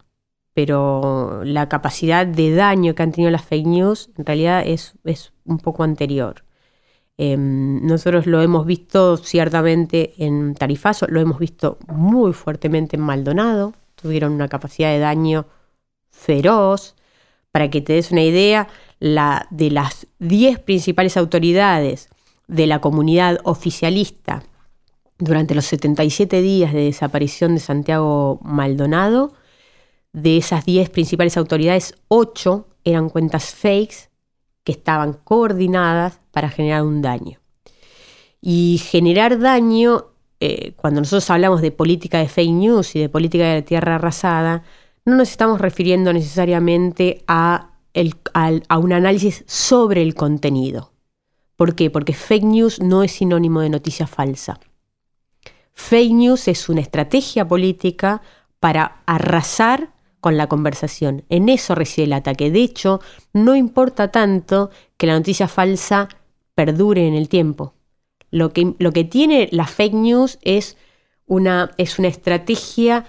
pero 0.52 1.44
la 1.44 1.70
capacidad 1.70 2.26
de 2.26 2.54
daño 2.54 2.94
que 2.94 3.02
han 3.02 3.12
tenido 3.12 3.30
las 3.30 3.46
fake 3.46 3.66
news 3.66 4.10
en 4.18 4.26
realidad 4.26 4.62
es, 4.66 4.92
es 5.04 5.32
un 5.46 5.56
poco 5.56 5.84
anterior. 5.84 6.44
Em, 7.24 7.86
nosotros 7.86 8.26
lo 8.26 8.42
hemos 8.42 8.66
visto 8.66 9.16
ciertamente 9.16 10.12
en 10.18 10.56
Tarifazo, 10.56 11.06
lo 11.06 11.20
hemos 11.20 11.38
visto 11.38 11.78
muy 11.86 12.32
fuertemente 12.32 12.96
en 12.96 13.02
Maldonado, 13.02 13.74
tuvieron 13.94 14.32
una 14.32 14.48
capacidad 14.48 14.90
de 14.90 14.98
daño 14.98 15.46
feroz. 16.10 16.96
Para 17.52 17.70
que 17.70 17.80
te 17.80 17.92
des 17.92 18.10
una 18.10 18.24
idea, 18.24 18.66
la, 18.98 19.46
de 19.50 19.70
las 19.70 20.08
10 20.18 20.58
principales 20.60 21.16
autoridades 21.16 22.08
de 22.48 22.66
la 22.66 22.80
comunidad 22.80 23.38
oficialista 23.44 24.42
durante 25.18 25.54
los 25.54 25.66
77 25.66 26.42
días 26.42 26.72
de 26.72 26.86
desaparición 26.86 27.54
de 27.54 27.60
Santiago 27.60 28.40
Maldonado, 28.42 29.32
de 30.12 30.38
esas 30.38 30.64
10 30.64 30.90
principales 30.90 31.36
autoridades, 31.36 31.94
8 32.08 32.66
eran 32.84 33.10
cuentas 33.10 33.54
fakes 33.54 34.08
que 34.64 34.72
estaban 34.72 35.14
coordinadas 35.14 36.20
para 36.30 36.48
generar 36.48 36.82
un 36.82 37.02
daño. 37.02 37.38
Y 38.40 38.80
generar 38.84 39.38
daño, 39.38 40.06
eh, 40.40 40.72
cuando 40.76 41.00
nosotros 41.00 41.28
hablamos 41.30 41.60
de 41.62 41.70
política 41.70 42.18
de 42.18 42.28
fake 42.28 42.50
news 42.50 42.96
y 42.96 43.00
de 43.00 43.08
política 43.08 43.44
de 43.44 43.62
tierra 43.62 43.96
arrasada, 43.96 44.64
no 45.04 45.16
nos 45.16 45.30
estamos 45.30 45.60
refiriendo 45.60 46.12
necesariamente 46.12 47.24
a, 47.26 47.70
a 48.68 48.78
un 48.78 48.92
análisis 48.92 49.44
sobre 49.46 50.02
el 50.02 50.14
contenido. 50.14 50.92
¿Por 51.56 51.74
qué? 51.74 51.90
Porque 51.90 52.14
fake 52.14 52.44
news 52.44 52.80
no 52.80 53.02
es 53.02 53.12
sinónimo 53.12 53.60
de 53.60 53.68
noticia 53.68 54.06
falsa. 54.06 54.58
Fake 55.74 56.12
news 56.12 56.48
es 56.48 56.68
una 56.68 56.80
estrategia 56.80 57.46
política 57.46 58.22
para 58.60 59.02
arrasar 59.06 59.92
con 60.22 60.36
la 60.36 60.46
conversación. 60.46 61.24
En 61.30 61.48
eso 61.48 61.74
reside 61.74 62.04
el 62.04 62.12
ataque. 62.12 62.52
De 62.52 62.62
hecho, 62.62 63.00
no 63.32 63.56
importa 63.56 64.12
tanto 64.12 64.70
que 64.96 65.08
la 65.08 65.14
noticia 65.14 65.48
falsa 65.48 66.08
perdure 66.54 67.08
en 67.08 67.14
el 67.14 67.28
tiempo. 67.28 67.74
Lo 68.30 68.52
que, 68.52 68.74
lo 68.78 68.92
que 68.92 69.02
tiene 69.02 69.48
la 69.50 69.66
fake 69.66 69.94
news 69.94 70.38
es 70.42 70.76
una, 71.26 71.72
es 71.76 71.98
una 71.98 72.06
estrategia 72.06 73.04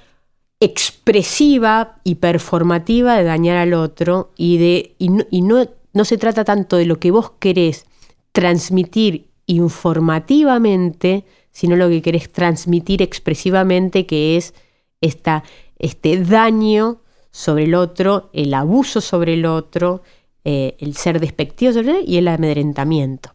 expresiva 0.60 2.00
y 2.04 2.16
performativa 2.16 3.16
de 3.16 3.26
dañar 3.26 3.58
al 3.58 3.76
otro 3.76 4.32
y, 4.36 4.58
de, 4.58 4.96
y, 4.98 5.42
no, 5.42 5.70
no 5.94 6.06
se 6.06 6.18
trata 6.18 6.44
tanto 6.44 6.78
de 6.78 6.88
lo 6.88 7.00
que 7.00 7.12
vos 7.12 7.34
querés 7.38 7.86
transmitir 8.32 9.30
informativamente, 9.46 11.26
sino 11.52 11.76
lo 11.76 11.90
que 11.90 12.02
querés 12.02 12.32
transmitir 12.32 13.04
expresivamente, 13.04 14.08
que 14.08 14.36
es 14.36 14.56
esta, 15.00 15.44
este 15.78 16.18
daño 16.18 17.03
sobre 17.34 17.64
el 17.64 17.74
otro, 17.74 18.30
el 18.32 18.54
abuso 18.54 19.02
sobre 19.02 19.34
el 19.34 19.46
otro, 19.46 20.04
eh, 20.46 20.78
el 20.80 20.96
ser 20.96 21.20
despectivo 21.20 21.74
sobre 21.74 21.90
el 21.90 21.96
otro 21.98 22.06
y 22.08 22.18
el 22.18 22.28
amedrentamiento. 22.28 23.32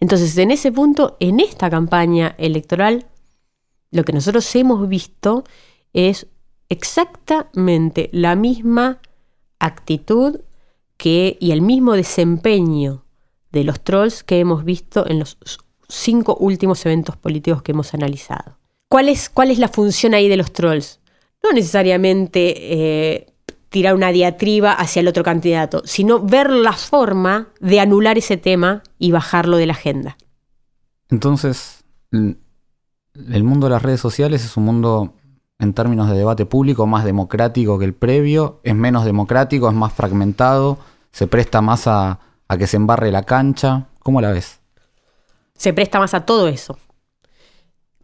Entonces, 0.00 0.36
en 0.38 0.50
ese 0.50 0.72
punto, 0.72 1.16
en 1.20 1.40
esta 1.40 1.68
campaña 1.68 2.34
electoral, 2.38 3.06
lo 3.90 4.02
que 4.04 4.14
nosotros 4.14 4.52
hemos 4.56 4.88
visto 4.88 5.44
es 5.92 6.26
exactamente 6.70 8.08
la 8.12 8.34
misma 8.34 9.00
actitud 9.58 10.40
que, 10.96 11.36
y 11.38 11.50
el 11.50 11.60
mismo 11.60 11.92
desempeño 11.92 13.04
de 13.52 13.64
los 13.64 13.82
trolls 13.82 14.24
que 14.24 14.40
hemos 14.40 14.64
visto 14.64 15.06
en 15.06 15.18
los 15.18 15.36
cinco 15.86 16.36
últimos 16.40 16.86
eventos 16.86 17.16
políticos 17.18 17.62
que 17.62 17.72
hemos 17.72 17.92
analizado. 17.92 18.56
¿Cuál 18.88 19.10
es, 19.10 19.28
cuál 19.28 19.50
es 19.50 19.58
la 19.58 19.68
función 19.68 20.14
ahí 20.14 20.28
de 20.28 20.36
los 20.38 20.52
trolls? 20.52 20.99
No 21.42 21.52
necesariamente 21.52 22.54
eh, 23.14 23.26
tirar 23.68 23.94
una 23.94 24.12
diatriba 24.12 24.72
hacia 24.72 25.00
el 25.00 25.08
otro 25.08 25.22
candidato, 25.22 25.82
sino 25.84 26.20
ver 26.20 26.50
la 26.50 26.72
forma 26.72 27.48
de 27.60 27.80
anular 27.80 28.18
ese 28.18 28.36
tema 28.36 28.82
y 28.98 29.12
bajarlo 29.12 29.56
de 29.56 29.66
la 29.66 29.72
agenda. 29.72 30.16
Entonces, 31.08 31.84
el 32.12 33.44
mundo 33.44 33.66
de 33.66 33.70
las 33.70 33.82
redes 33.82 34.00
sociales 34.00 34.44
es 34.44 34.56
un 34.56 34.64
mundo 34.64 35.14
en 35.58 35.74
términos 35.74 36.08
de 36.08 36.16
debate 36.16 36.46
público 36.46 36.86
más 36.86 37.04
democrático 37.04 37.78
que 37.78 37.84
el 37.84 37.94
previo, 37.94 38.60
es 38.64 38.74
menos 38.74 39.04
democrático, 39.04 39.68
es 39.68 39.74
más 39.74 39.92
fragmentado, 39.92 40.78
se 41.12 41.26
presta 41.26 41.60
más 41.60 41.86
a, 41.86 42.18
que 42.58 42.66
se 42.66 42.76
embarre 42.76 43.12
la 43.12 43.22
cancha. 43.22 43.86
¿Cómo 44.00 44.20
la 44.20 44.32
ves? 44.32 44.60
Se 45.54 45.72
presta 45.72 45.98
más 45.98 46.14
a 46.14 46.24
todo 46.24 46.48
eso. 46.48 46.78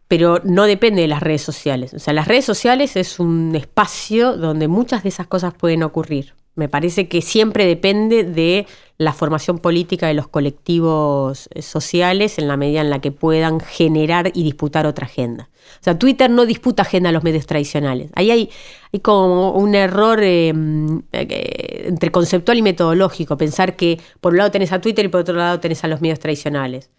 Pero 0.07 0.39
no 0.43 0.65
depende 0.65 1.01
de 1.01 1.07
las 1.07 1.21
redes 1.21 1.41
sociales. 1.41 1.93
O 1.93 1.99
sea, 1.99 2.13
las 2.13 2.27
redes 2.27 2.45
sociales 2.45 2.95
es 2.95 3.19
un 3.19 3.55
espacio 3.55 4.37
donde 4.37 4.67
muchas 4.67 5.03
de 5.03 5.09
esas 5.09 5.27
cosas 5.27 5.53
pueden 5.53 5.83
ocurrir. 5.83 6.33
Me 6.57 6.67
parece 6.67 7.07
que 7.07 7.21
siempre 7.21 7.67
depende 7.67 8.23
de 8.23 8.65
la 8.97 9.13
formación 9.13 9.59
política 9.59 10.07
de 10.07 10.15
los 10.15 10.27
colectivos 10.27 11.49
eh, 11.53 11.61
sociales 11.61 12.39
en 12.39 12.47
la 12.47 12.57
medida 12.57 12.81
en 12.81 12.89
la 12.89 12.99
que 12.99 13.11
puedan 13.11 13.59
generar 13.59 14.31
y 14.33 14.43
disputar 14.43 14.87
otra 14.87 15.05
agenda. 15.05 15.51
O 15.79 15.83
sea, 15.83 15.99
Twitter 15.99 16.31
no 16.31 16.47
disputa 16.47 16.81
agenda 16.81 17.09
a 17.09 17.11
los 17.11 17.23
medios 17.23 17.45
tradicionales. 17.45 18.09
Ahí 18.15 18.31
hay, 18.31 18.49
como 19.03 19.51
un 19.51 19.75
error 19.75 20.23
em, 20.23 21.03
eh, 21.11 21.85
entre 21.89 22.09
conceptual 22.11 22.57
y 22.57 22.63
metodológico, 22.63 23.37
pensar 23.37 23.75
que 23.75 23.99
por 24.19 24.31
un 24.33 24.39
lado 24.39 24.49
tenés 24.49 24.71
a 24.71 24.81
Twitter 24.81 25.05
y 25.05 25.09
por 25.09 25.21
otro 25.21 25.35
lado 25.35 25.59
tenés 25.59 25.83
a 25.83 25.87
los 25.87 26.01
medios 26.01 26.19
tradicionales. 26.19 26.89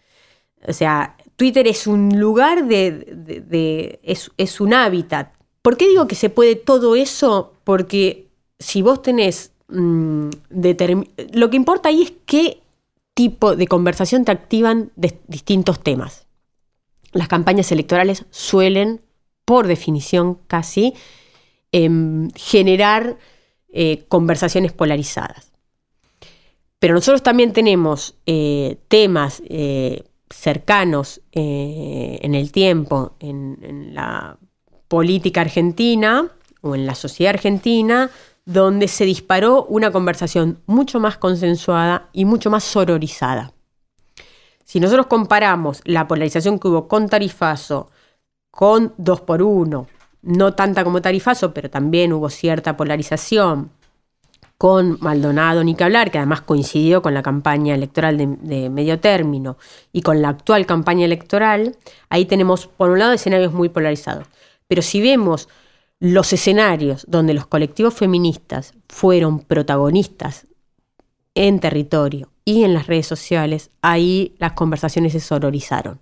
O 0.69 0.73
sea, 0.73 1.17
Twitter 1.39 1.69
es 1.69 1.87
un 1.87 2.19
lugar 2.19 2.67
de, 2.67 4.01
es, 4.03 4.61
un 4.61 4.75
hábitat. 4.75 5.33
¿Por 5.63 5.77
qué 5.77 5.87
digo 5.87 6.09
que 6.09 6.17
se 6.17 6.31
puede 6.31 6.57
todo 6.57 6.97
eso? 6.97 7.53
Porque 7.63 8.27
si 8.59 8.83
vos 8.83 9.03
tenés... 9.03 9.53
Mm, 9.69 10.31
lo 11.35 11.49
que 11.49 11.57
importa 11.57 11.91
ahí 11.91 12.03
es 12.03 12.13
qué 12.27 12.61
tipo 13.15 13.55
de 13.55 13.69
conversación 13.69 14.25
te 14.25 14.33
activan 14.33 14.91
de 14.97 15.17
distintos 15.29 15.79
temas. 15.79 16.27
Las 17.13 17.29
campañas 17.29 17.71
electorales 17.71 18.25
suelen, 18.31 19.01
por 19.45 19.69
definición 19.69 20.41
casi, 20.49 20.95
em, 21.71 22.31
generar 22.35 23.17
eh, 23.69 24.07
conversaciones 24.09 24.73
polarizadas. 24.73 25.53
Pero 26.81 26.95
nosotros 26.95 27.23
también 27.23 27.53
tenemos 27.53 28.17
eh, 28.27 28.79
temas 28.89 29.41
eh, 29.47 30.03
cercanos 30.31 31.21
en 31.33 32.35
el 32.35 32.53
tiempo, 32.53 33.15
en, 33.21 33.95
la 33.95 34.39
política 34.89 35.43
argentina 35.43 36.31
o 36.63 36.75
en 36.75 36.87
la 36.87 36.95
sociedad 36.95 37.35
argentina, 37.35 38.11
donde 38.45 38.89
se 38.89 39.05
disparó 39.05 39.65
una 39.65 39.91
conversación 39.91 40.61
mucho 40.67 41.01
más 41.01 41.19
consensuada 41.19 42.09
y 42.13 42.25
mucho 42.25 42.51
más 42.51 42.65
sororizada. 42.65 43.53
Si 44.65 44.81
nosotros 44.81 45.07
comparamos 45.07 45.81
la 45.85 46.09
polarización 46.09 46.59
que 46.59 46.69
hubo 46.69 46.89
con 46.89 47.09
Tarifazo 47.09 47.91
con 48.51 48.95
2 48.97 49.21
por 49.23 49.43
1 49.43 49.87
no 50.23 50.55
tanta 50.55 50.85
como 50.85 51.01
Tarifazo, 51.01 51.55
pero 51.55 51.71
también 51.71 52.13
hubo 52.13 52.29
cierta 52.29 52.77
polarización 52.77 53.71
con 54.59 54.99
Maldonado, 55.01 55.63
ni 55.63 55.77
que 55.77 55.85
hablar, 55.85 56.11
que 56.11 56.19
además 56.19 56.41
coincidió 56.41 57.01
con 57.01 57.15
la 57.15 57.23
campaña 57.23 57.77
electoral 57.77 58.19
de, 58.19 58.69
medio 58.69 58.99
término 58.99 59.57
y 59.93 60.03
con 60.03 60.21
la 60.21 60.31
actual 60.31 60.67
campaña 60.67 61.05
electoral, 61.05 61.77
ahí 62.09 62.25
tenemos, 62.25 62.67
por 62.67 62.91
un 62.91 62.99
lado, 62.99 63.13
escenarios 63.13 63.53
muy 63.53 63.69
polarizados. 63.69 64.27
Pero 64.67 64.83
si 64.83 65.01
vemos 65.01 65.49
los 66.01 66.33
escenarios 66.33 67.05
donde 67.09 67.35
los 67.35 67.47
colectivos 67.47 67.95
feministas 67.95 68.75
fueron 68.89 69.41
protagonistas 69.41 70.49
en 71.35 71.61
territorio 71.61 72.33
y 72.45 72.65
en 72.65 72.75
las 72.75 72.89
redes 72.89 73.07
sociales, 73.07 73.71
ahí 73.81 74.35
las 74.39 74.53
conversaciones 74.53 75.13
se 75.13 75.21
sororizaron. 75.21 76.01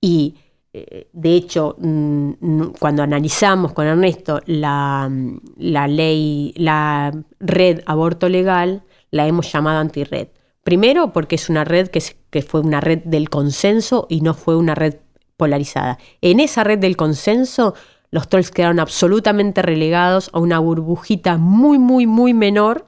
Y 0.00 0.34
de 0.72 1.34
hecho, 1.34 1.76
mm, 1.78 2.72
cuando 2.78 3.02
analizamos 3.02 3.72
con 3.72 3.86
Ernesto 3.86 4.40
la, 4.46 5.10
la 5.56 5.88
ley, 5.88 6.52
la 6.56 7.12
red 7.40 7.82
aborto 7.86 8.28
legal, 8.28 8.82
la 9.10 9.26
hemos 9.26 9.50
llamado 9.50 9.80
antirred. 9.80 10.28
Primero 10.62 11.12
porque 11.12 11.36
es 11.36 11.48
una 11.48 11.64
red 11.64 11.88
que, 11.88 12.02
que 12.30 12.42
fue 12.42 12.60
una 12.60 12.80
red 12.80 13.00
del 13.04 13.30
consenso 13.30 14.06
y 14.10 14.20
no 14.20 14.34
fue 14.34 14.56
una 14.56 14.74
red 14.74 14.96
polarizada. 15.36 15.98
En 16.20 16.40
esa 16.40 16.64
red 16.64 16.78
del 16.78 16.96
consenso 16.96 17.74
los 18.10 18.28
trolls 18.28 18.50
quedaron 18.50 18.80
absolutamente 18.80 19.62
relegados 19.62 20.30
a 20.32 20.38
una 20.38 20.58
burbujita 20.58 21.36
muy, 21.36 21.78
muy, 21.78 22.06
muy 22.06 22.32
menor, 22.32 22.86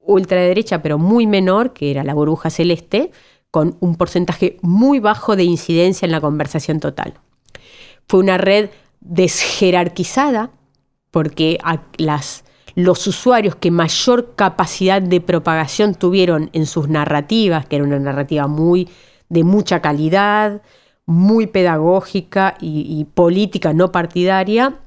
ultraderecha, 0.00 0.82
pero 0.82 0.98
muy 0.98 1.26
menor, 1.26 1.72
que 1.72 1.90
era 1.90 2.04
la 2.04 2.14
burbuja 2.14 2.50
celeste, 2.50 3.10
con 3.50 3.76
un 3.80 3.96
porcentaje 3.96 4.58
muy 4.62 5.00
bajo 5.00 5.36
de 5.36 5.44
incidencia 5.44 6.06
en 6.06 6.12
la 6.12 6.20
conversación 6.20 6.80
total. 6.80 7.14
Fue 8.06 8.20
una 8.20 8.38
red 8.38 8.70
desjerarquizada, 9.00 10.50
porque 11.10 11.58
los 12.74 13.06
usuarios 13.06 13.56
que 13.56 13.70
mayor 13.70 14.34
capacidad 14.34 15.00
de 15.00 15.20
propagación 15.20 15.94
tuvieron 15.94 16.50
en 16.52 16.66
sus 16.66 16.88
narrativas, 16.88 17.66
que 17.66 17.76
era 17.76 17.84
una 17.84 17.98
narrativa 17.98 18.46
muy 18.46 18.88
de 19.28 19.44
mucha 19.44 19.80
calidad, 19.80 20.62
muy 21.06 21.46
pedagógica 21.46 22.56
y, 22.60 23.06
política 23.14 23.72
no 23.72 23.92
partidaria, 23.92 24.80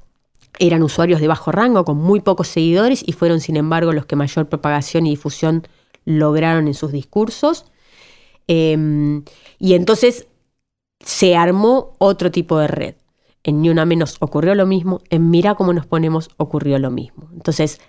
eran 0.59 0.83
usuarios 0.83 1.19
de 1.19 1.27
bajo 1.27 1.51
rango 1.51 1.83
con 1.83 1.97
muy 1.97 2.19
pocos 2.19 2.47
seguidores 2.47 3.03
y 3.05 3.13
fueron 3.13 3.39
sin 3.39 3.57
embargo 3.57 3.93
los 3.93 4.05
que 4.05 4.15
mayor 4.15 4.47
propagación 4.47 5.07
y 5.07 5.11
difusión 5.11 5.67
lograron 6.05 6.67
en 6.67 6.75
sus 6.75 6.91
discursos. 6.91 7.65
Em, 8.53 9.23
y 9.59 9.75
entonces 9.75 10.27
se 10.99 11.37
armó 11.37 11.93
otro 11.99 12.31
tipo 12.31 12.59
de 12.59 12.67
red. 12.67 12.95
En 13.43 13.61
Ni 13.61 13.69
Una 13.69 13.85
Menos 13.85 14.17
ocurrió 14.19 14.55
lo 14.55 14.65
mismo, 14.65 14.99
en 15.09 15.29
Mira 15.29 15.55
cómo 15.55 15.71
nos 15.71 15.85
ponemos 15.85 16.29
ocurrió 16.35 16.77
lo 16.77 16.91
mismo. 16.91 17.29
Entonces, 17.31 17.79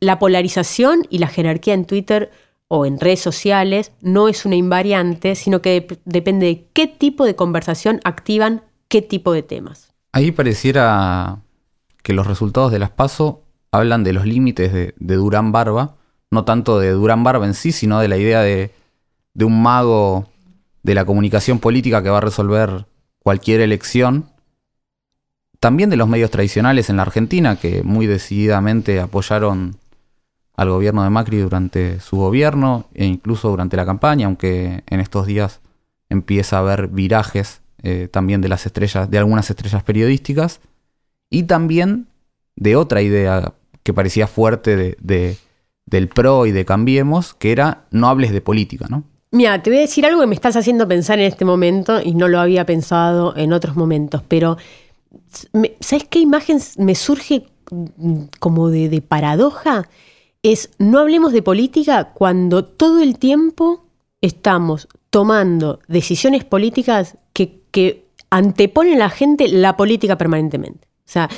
la 0.00 0.18
polarización 0.18 1.06
y 1.08 1.18
la 1.18 1.28
jerarquía 1.28 1.72
en 1.72 1.86
Twitter 1.86 2.30
o 2.68 2.84
en 2.84 3.00
redes 3.00 3.20
sociales 3.20 3.92
no 4.02 4.28
es 4.28 4.44
una 4.44 4.56
invariante, 4.56 5.36
sino 5.36 5.62
que 5.62 5.98
depende 6.04 6.46
de 6.46 6.66
qué 6.74 6.86
tipo 6.86 7.24
de 7.24 7.34
conversación 7.34 8.00
activan 8.04 8.60
qué 8.88 9.00
tipo 9.00 9.32
de 9.32 9.42
temas. 9.42 9.90
Ahí 10.12 10.32
pareciera 10.32 11.38
que 12.02 12.12
los 12.12 12.26
resultados 12.26 12.72
de 12.72 12.78
las 12.78 12.90
PASO 12.90 13.40
hablan 13.70 14.04
de 14.04 14.12
los 14.12 14.26
límites 14.26 14.70
de, 14.70 14.94
Durán 14.98 15.50
Barba, 15.50 15.96
no 16.30 16.44
tanto 16.44 16.78
de 16.78 16.90
Durán 16.90 17.24
Barba 17.24 17.46
en 17.46 17.54
sí, 17.54 17.72
sino 17.72 18.00
de 18.00 18.08
la 18.08 18.18
idea 18.18 18.42
de, 18.42 18.70
de 19.34 19.44
un 19.44 19.62
mago 19.62 20.28
de 20.82 20.94
la 20.94 21.04
comunicación 21.04 21.58
política 21.58 22.02
que 22.02 22.10
va 22.10 22.18
a 22.18 22.22
resolver 22.22 22.86
cualquier 23.20 23.60
elección. 23.60 24.26
También 25.60 25.90
de 25.90 25.96
los 25.96 26.08
medios 26.08 26.30
tradicionales 26.30 26.90
en 26.90 26.96
la 26.96 27.02
Argentina, 27.02 27.56
que 27.56 27.82
muy 27.82 28.06
decididamente 28.06 29.00
apoyaron 29.00 29.76
al 30.56 30.68
gobierno 30.70 31.02
de 31.04 31.10
Macri 31.10 31.38
durante 31.38 32.00
su 32.00 32.16
gobierno 32.16 32.86
e 32.94 33.06
incluso 33.06 33.48
durante 33.48 33.76
la 33.76 33.86
campaña, 33.86 34.26
aunque 34.26 34.82
en 34.86 35.00
estos 35.00 35.26
días 35.26 35.60
empieza 36.08 36.56
a 36.56 36.60
haber 36.60 36.88
virajes 36.88 37.62
eh, 37.82 38.08
también 38.10 38.40
de 38.40 38.48
las 38.48 38.66
estrellas, 38.66 39.10
de 39.10 39.18
algunas 39.18 39.48
estrellas 39.48 39.82
periodísticas, 39.82 40.60
y 41.30 41.44
también 41.44 42.08
de 42.56 42.76
otra 42.76 43.02
idea 43.02 43.54
que 43.82 43.94
parecía 43.94 44.26
fuerte 44.26 44.76
de, 44.76 45.36
del 45.86 46.08
PRO 46.08 46.46
y 46.46 46.52
de 46.52 46.64
Cambiemos, 46.64 47.34
que 47.34 47.52
era 47.52 47.86
no 47.90 48.08
hables 48.08 48.32
de 48.32 48.40
política, 48.40 48.86
¿no? 48.88 49.04
Mira, 49.32 49.62
te 49.62 49.70
voy 49.70 49.78
a 49.78 49.82
decir 49.82 50.06
algo 50.06 50.20
que 50.20 50.26
me 50.26 50.34
estás 50.34 50.56
haciendo 50.56 50.86
pensar 50.86 51.18
en 51.18 51.24
este 51.24 51.44
momento 51.44 52.00
y 52.00 52.14
no 52.14 52.28
lo 52.28 52.38
había 52.38 52.64
pensado 52.64 53.36
en 53.36 53.52
otros 53.52 53.74
momentos, 53.74 54.22
pero 54.28 54.56
¿sabes 55.80 56.04
qué 56.08 56.20
imagen 56.20 56.58
me 56.78 56.94
surge 56.94 57.46
como 58.38 58.70
de 58.70 59.00
paradoja? 59.00 59.88
es 60.42 60.70
no 60.78 60.98
hablemos 60.98 61.32
de 61.32 61.42
política 61.42 62.12
cuando 62.14 62.64
todo 62.64 63.00
el 63.02 63.18
tiempo 63.18 63.84
estamos 64.20 64.88
tomando 65.10 65.80
decisiones 65.88 66.44
políticas 66.44 67.16
que, 67.32 67.60
anteponen 68.28 68.94
a 68.94 68.98
la 68.98 69.10
gente 69.10 69.46
la 69.48 69.76
política 69.76 70.16
permanentemente. 70.16 70.88
O 71.00 71.10
sea, 71.12 71.28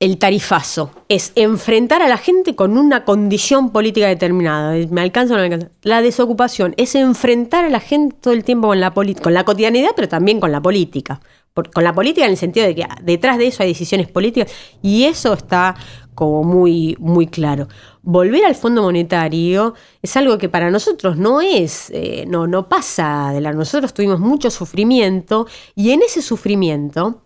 el 0.00 0.18
tarifazo 0.18 0.92
es 1.08 1.32
enfrentar 1.34 2.02
a 2.02 2.08
la 2.08 2.18
gente 2.18 2.54
con 2.54 2.78
una 2.78 3.04
condición 3.04 3.70
política 3.70 4.06
determinada. 4.06 4.74
¿Me 4.90 5.00
alcanza 5.00 5.34
o 5.34 5.36
no 5.36 5.42
me 5.42 5.46
alcanza? 5.46 5.74
La 5.82 6.02
desocupación 6.02 6.74
es 6.76 6.94
enfrentar 6.94 7.64
a 7.64 7.68
la 7.68 7.80
gente 7.80 8.16
todo 8.20 8.32
el 8.32 8.44
tiempo 8.44 8.68
con 8.68 8.80
la, 8.80 8.92
con 8.92 9.34
la 9.34 9.44
cotidianidad, 9.44 9.90
pero 9.96 10.08
también 10.08 10.38
con 10.38 10.52
la 10.52 10.62
política. 10.62 11.20
con 11.52 11.82
la 11.82 11.92
política 11.92 12.26
en 12.26 12.32
el 12.32 12.36
sentido 12.36 12.66
de 12.66 12.76
que 12.76 12.86
detrás 13.02 13.38
de 13.38 13.48
eso 13.48 13.64
hay 13.64 13.70
decisiones 13.70 14.08
políticas 14.08 14.52
y 14.82 15.04
eso 15.04 15.32
está 15.32 15.74
como 16.14 16.44
muy, 16.44 16.96
muy 17.00 17.26
claro. 17.26 17.66
Volver 18.02 18.44
al 18.44 18.54
Fondo 18.54 18.82
Monetario 18.82 19.74
es 20.00 20.16
algo 20.16 20.38
que 20.38 20.48
para 20.48 20.70
nosotros 20.70 21.16
no 21.16 21.40
es, 21.40 21.90
eh, 21.90 22.24
no, 22.28 22.46
no 22.46 22.68
pasa 22.68 23.32
de 23.32 23.40
la. 23.40 23.52
Nosotros 23.52 23.92
tuvimos 23.94 24.20
mucho 24.20 24.50
sufrimiento 24.50 25.46
y 25.74 25.90
en 25.90 26.02
ese 26.02 26.22
sufrimiento 26.22 27.22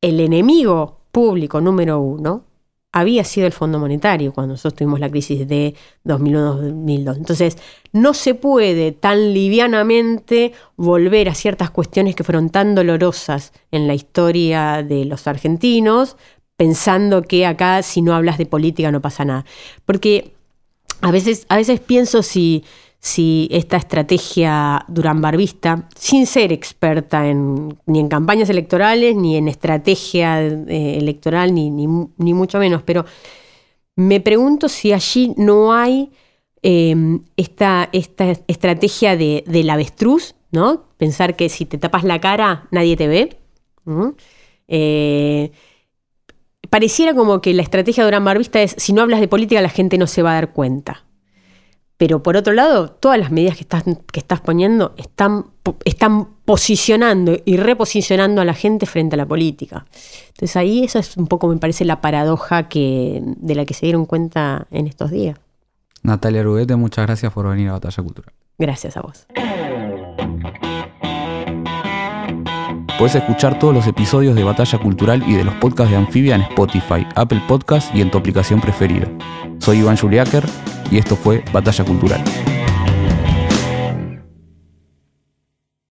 el 0.00 0.20
enemigo 0.20 0.97
público 1.10 1.60
número 1.60 2.00
uno 2.00 2.44
había 2.92 3.24
sido 3.24 3.46
el 3.46 3.52
Fondo 3.52 3.78
Monetario 3.78 4.32
cuando 4.32 4.54
nosotros 4.54 4.74
tuvimos 4.78 5.00
la 5.00 5.10
crisis 5.10 5.46
de 5.46 5.74
2001-2002. 6.04 7.16
Entonces, 7.16 7.58
no 7.92 8.14
se 8.14 8.34
puede 8.34 8.92
tan 8.92 9.34
livianamente 9.34 10.52
volver 10.76 11.28
a 11.28 11.34
ciertas 11.34 11.70
cuestiones 11.70 12.14
que 12.14 12.24
fueron 12.24 12.50
tan 12.50 12.74
dolorosas 12.74 13.52
en 13.70 13.86
la 13.86 13.94
historia 13.94 14.82
de 14.82 15.04
los 15.04 15.26
argentinos, 15.26 16.16
pensando 16.56 17.22
que 17.22 17.46
acá 17.46 17.82
si 17.82 18.00
no 18.02 18.14
hablas 18.14 18.38
de 18.38 18.46
política 18.46 18.90
no 18.90 19.02
pasa 19.02 19.24
nada. 19.24 19.44
Porque 19.84 20.32
a 21.00 21.10
veces, 21.10 21.46
a 21.48 21.56
veces 21.56 21.80
pienso 21.80 22.22
si 22.22 22.64
si 23.00 23.48
esta 23.52 23.76
estrategia 23.76 24.84
Durán-Barbista, 24.88 25.88
sin 25.94 26.26
ser 26.26 26.52
experta 26.52 27.28
en, 27.28 27.78
ni 27.86 28.00
en 28.00 28.08
campañas 28.08 28.50
electorales, 28.50 29.14
ni 29.14 29.36
en 29.36 29.48
estrategia 29.48 30.40
eh, 30.42 30.98
electoral, 30.98 31.54
ni, 31.54 31.70
ni, 31.70 32.34
mucho 32.34 32.58
menos, 32.58 32.82
pero 32.82 33.04
me 33.94 34.20
pregunto 34.20 34.68
si 34.68 34.92
allí 34.92 35.32
no 35.36 35.72
hay 35.72 36.10
em, 36.62 37.20
esta, 37.36 37.88
esta, 37.92 38.32
estrategia 38.48 39.16
de, 39.16 39.44
del 39.46 39.70
avestruz, 39.70 40.34
¿no? 40.50 40.84
Pensar 40.96 41.36
que 41.36 41.48
si 41.48 41.66
te 41.66 41.78
tapas 41.78 42.04
la 42.04 42.20
cara 42.20 42.66
nadie 42.70 42.96
te 42.96 43.06
ve. 43.06 43.36
Eh, 44.66 45.50
pareciera 46.68 47.14
como 47.14 47.40
que 47.40 47.54
la 47.54 47.62
estrategia 47.62 48.04
Durán-Barbista 48.04 48.60
es 48.60 48.74
si 48.76 48.92
no 48.92 49.02
hablas 49.02 49.20
de 49.20 49.28
política 49.28 49.62
la 49.62 49.70
gente 49.70 49.98
no 49.98 50.06
se 50.06 50.22
va 50.22 50.32
a 50.32 50.34
dar 50.34 50.52
cuenta. 50.52 51.07
Pero 51.98 52.22
por 52.22 52.36
otro 52.36 52.54
lado, 52.54 52.88
todas 52.88 53.18
las 53.18 53.32
medidas 53.32 53.56
que 53.56 53.62
estás, 53.62 53.82
que 53.82 54.20
estás 54.20 54.40
poniendo 54.40 54.94
están, 54.96 55.46
están 55.84 56.28
posicionando 56.44 57.36
y 57.44 57.56
reposicionando 57.56 58.40
a 58.40 58.44
la 58.44 58.54
gente 58.54 58.86
frente 58.86 59.16
a 59.16 59.18
la 59.18 59.26
política. 59.26 59.84
Entonces 60.28 60.56
ahí 60.56 60.84
esa 60.84 61.00
es 61.00 61.16
un 61.16 61.26
poco, 61.26 61.48
me 61.48 61.56
parece, 61.56 61.84
la 61.84 62.00
paradoja 62.00 62.68
que, 62.68 63.20
de 63.24 63.54
la 63.56 63.64
que 63.64 63.74
se 63.74 63.84
dieron 63.86 64.06
cuenta 64.06 64.68
en 64.70 64.86
estos 64.86 65.10
días. 65.10 65.38
Natalia 66.04 66.44
Rubete, 66.44 66.76
muchas 66.76 67.04
gracias 67.04 67.32
por 67.32 67.48
venir 67.48 67.68
a 67.68 67.72
Batalla 67.72 68.02
Cultural. 68.02 68.32
Gracias 68.56 68.96
a 68.96 69.00
vos. 69.02 69.26
Puedes 72.98 73.14
escuchar 73.14 73.60
todos 73.60 73.72
los 73.72 73.86
episodios 73.86 74.34
de 74.34 74.42
Batalla 74.42 74.76
Cultural 74.76 75.22
y 75.24 75.34
de 75.34 75.44
los 75.44 75.54
podcasts 75.54 75.92
de 75.92 75.96
Anfibia 75.96 76.34
en 76.34 76.42
Spotify, 76.42 77.06
Apple 77.14 77.40
Podcasts 77.46 77.92
y 77.94 78.00
en 78.00 78.10
tu 78.10 78.18
aplicación 78.18 78.60
preferida. 78.60 79.06
Soy 79.60 79.78
Iván 79.78 79.96
Juliáquer 79.96 80.44
y 80.90 80.98
esto 80.98 81.14
fue 81.14 81.44
Batalla 81.52 81.84
Cultural. 81.84 82.24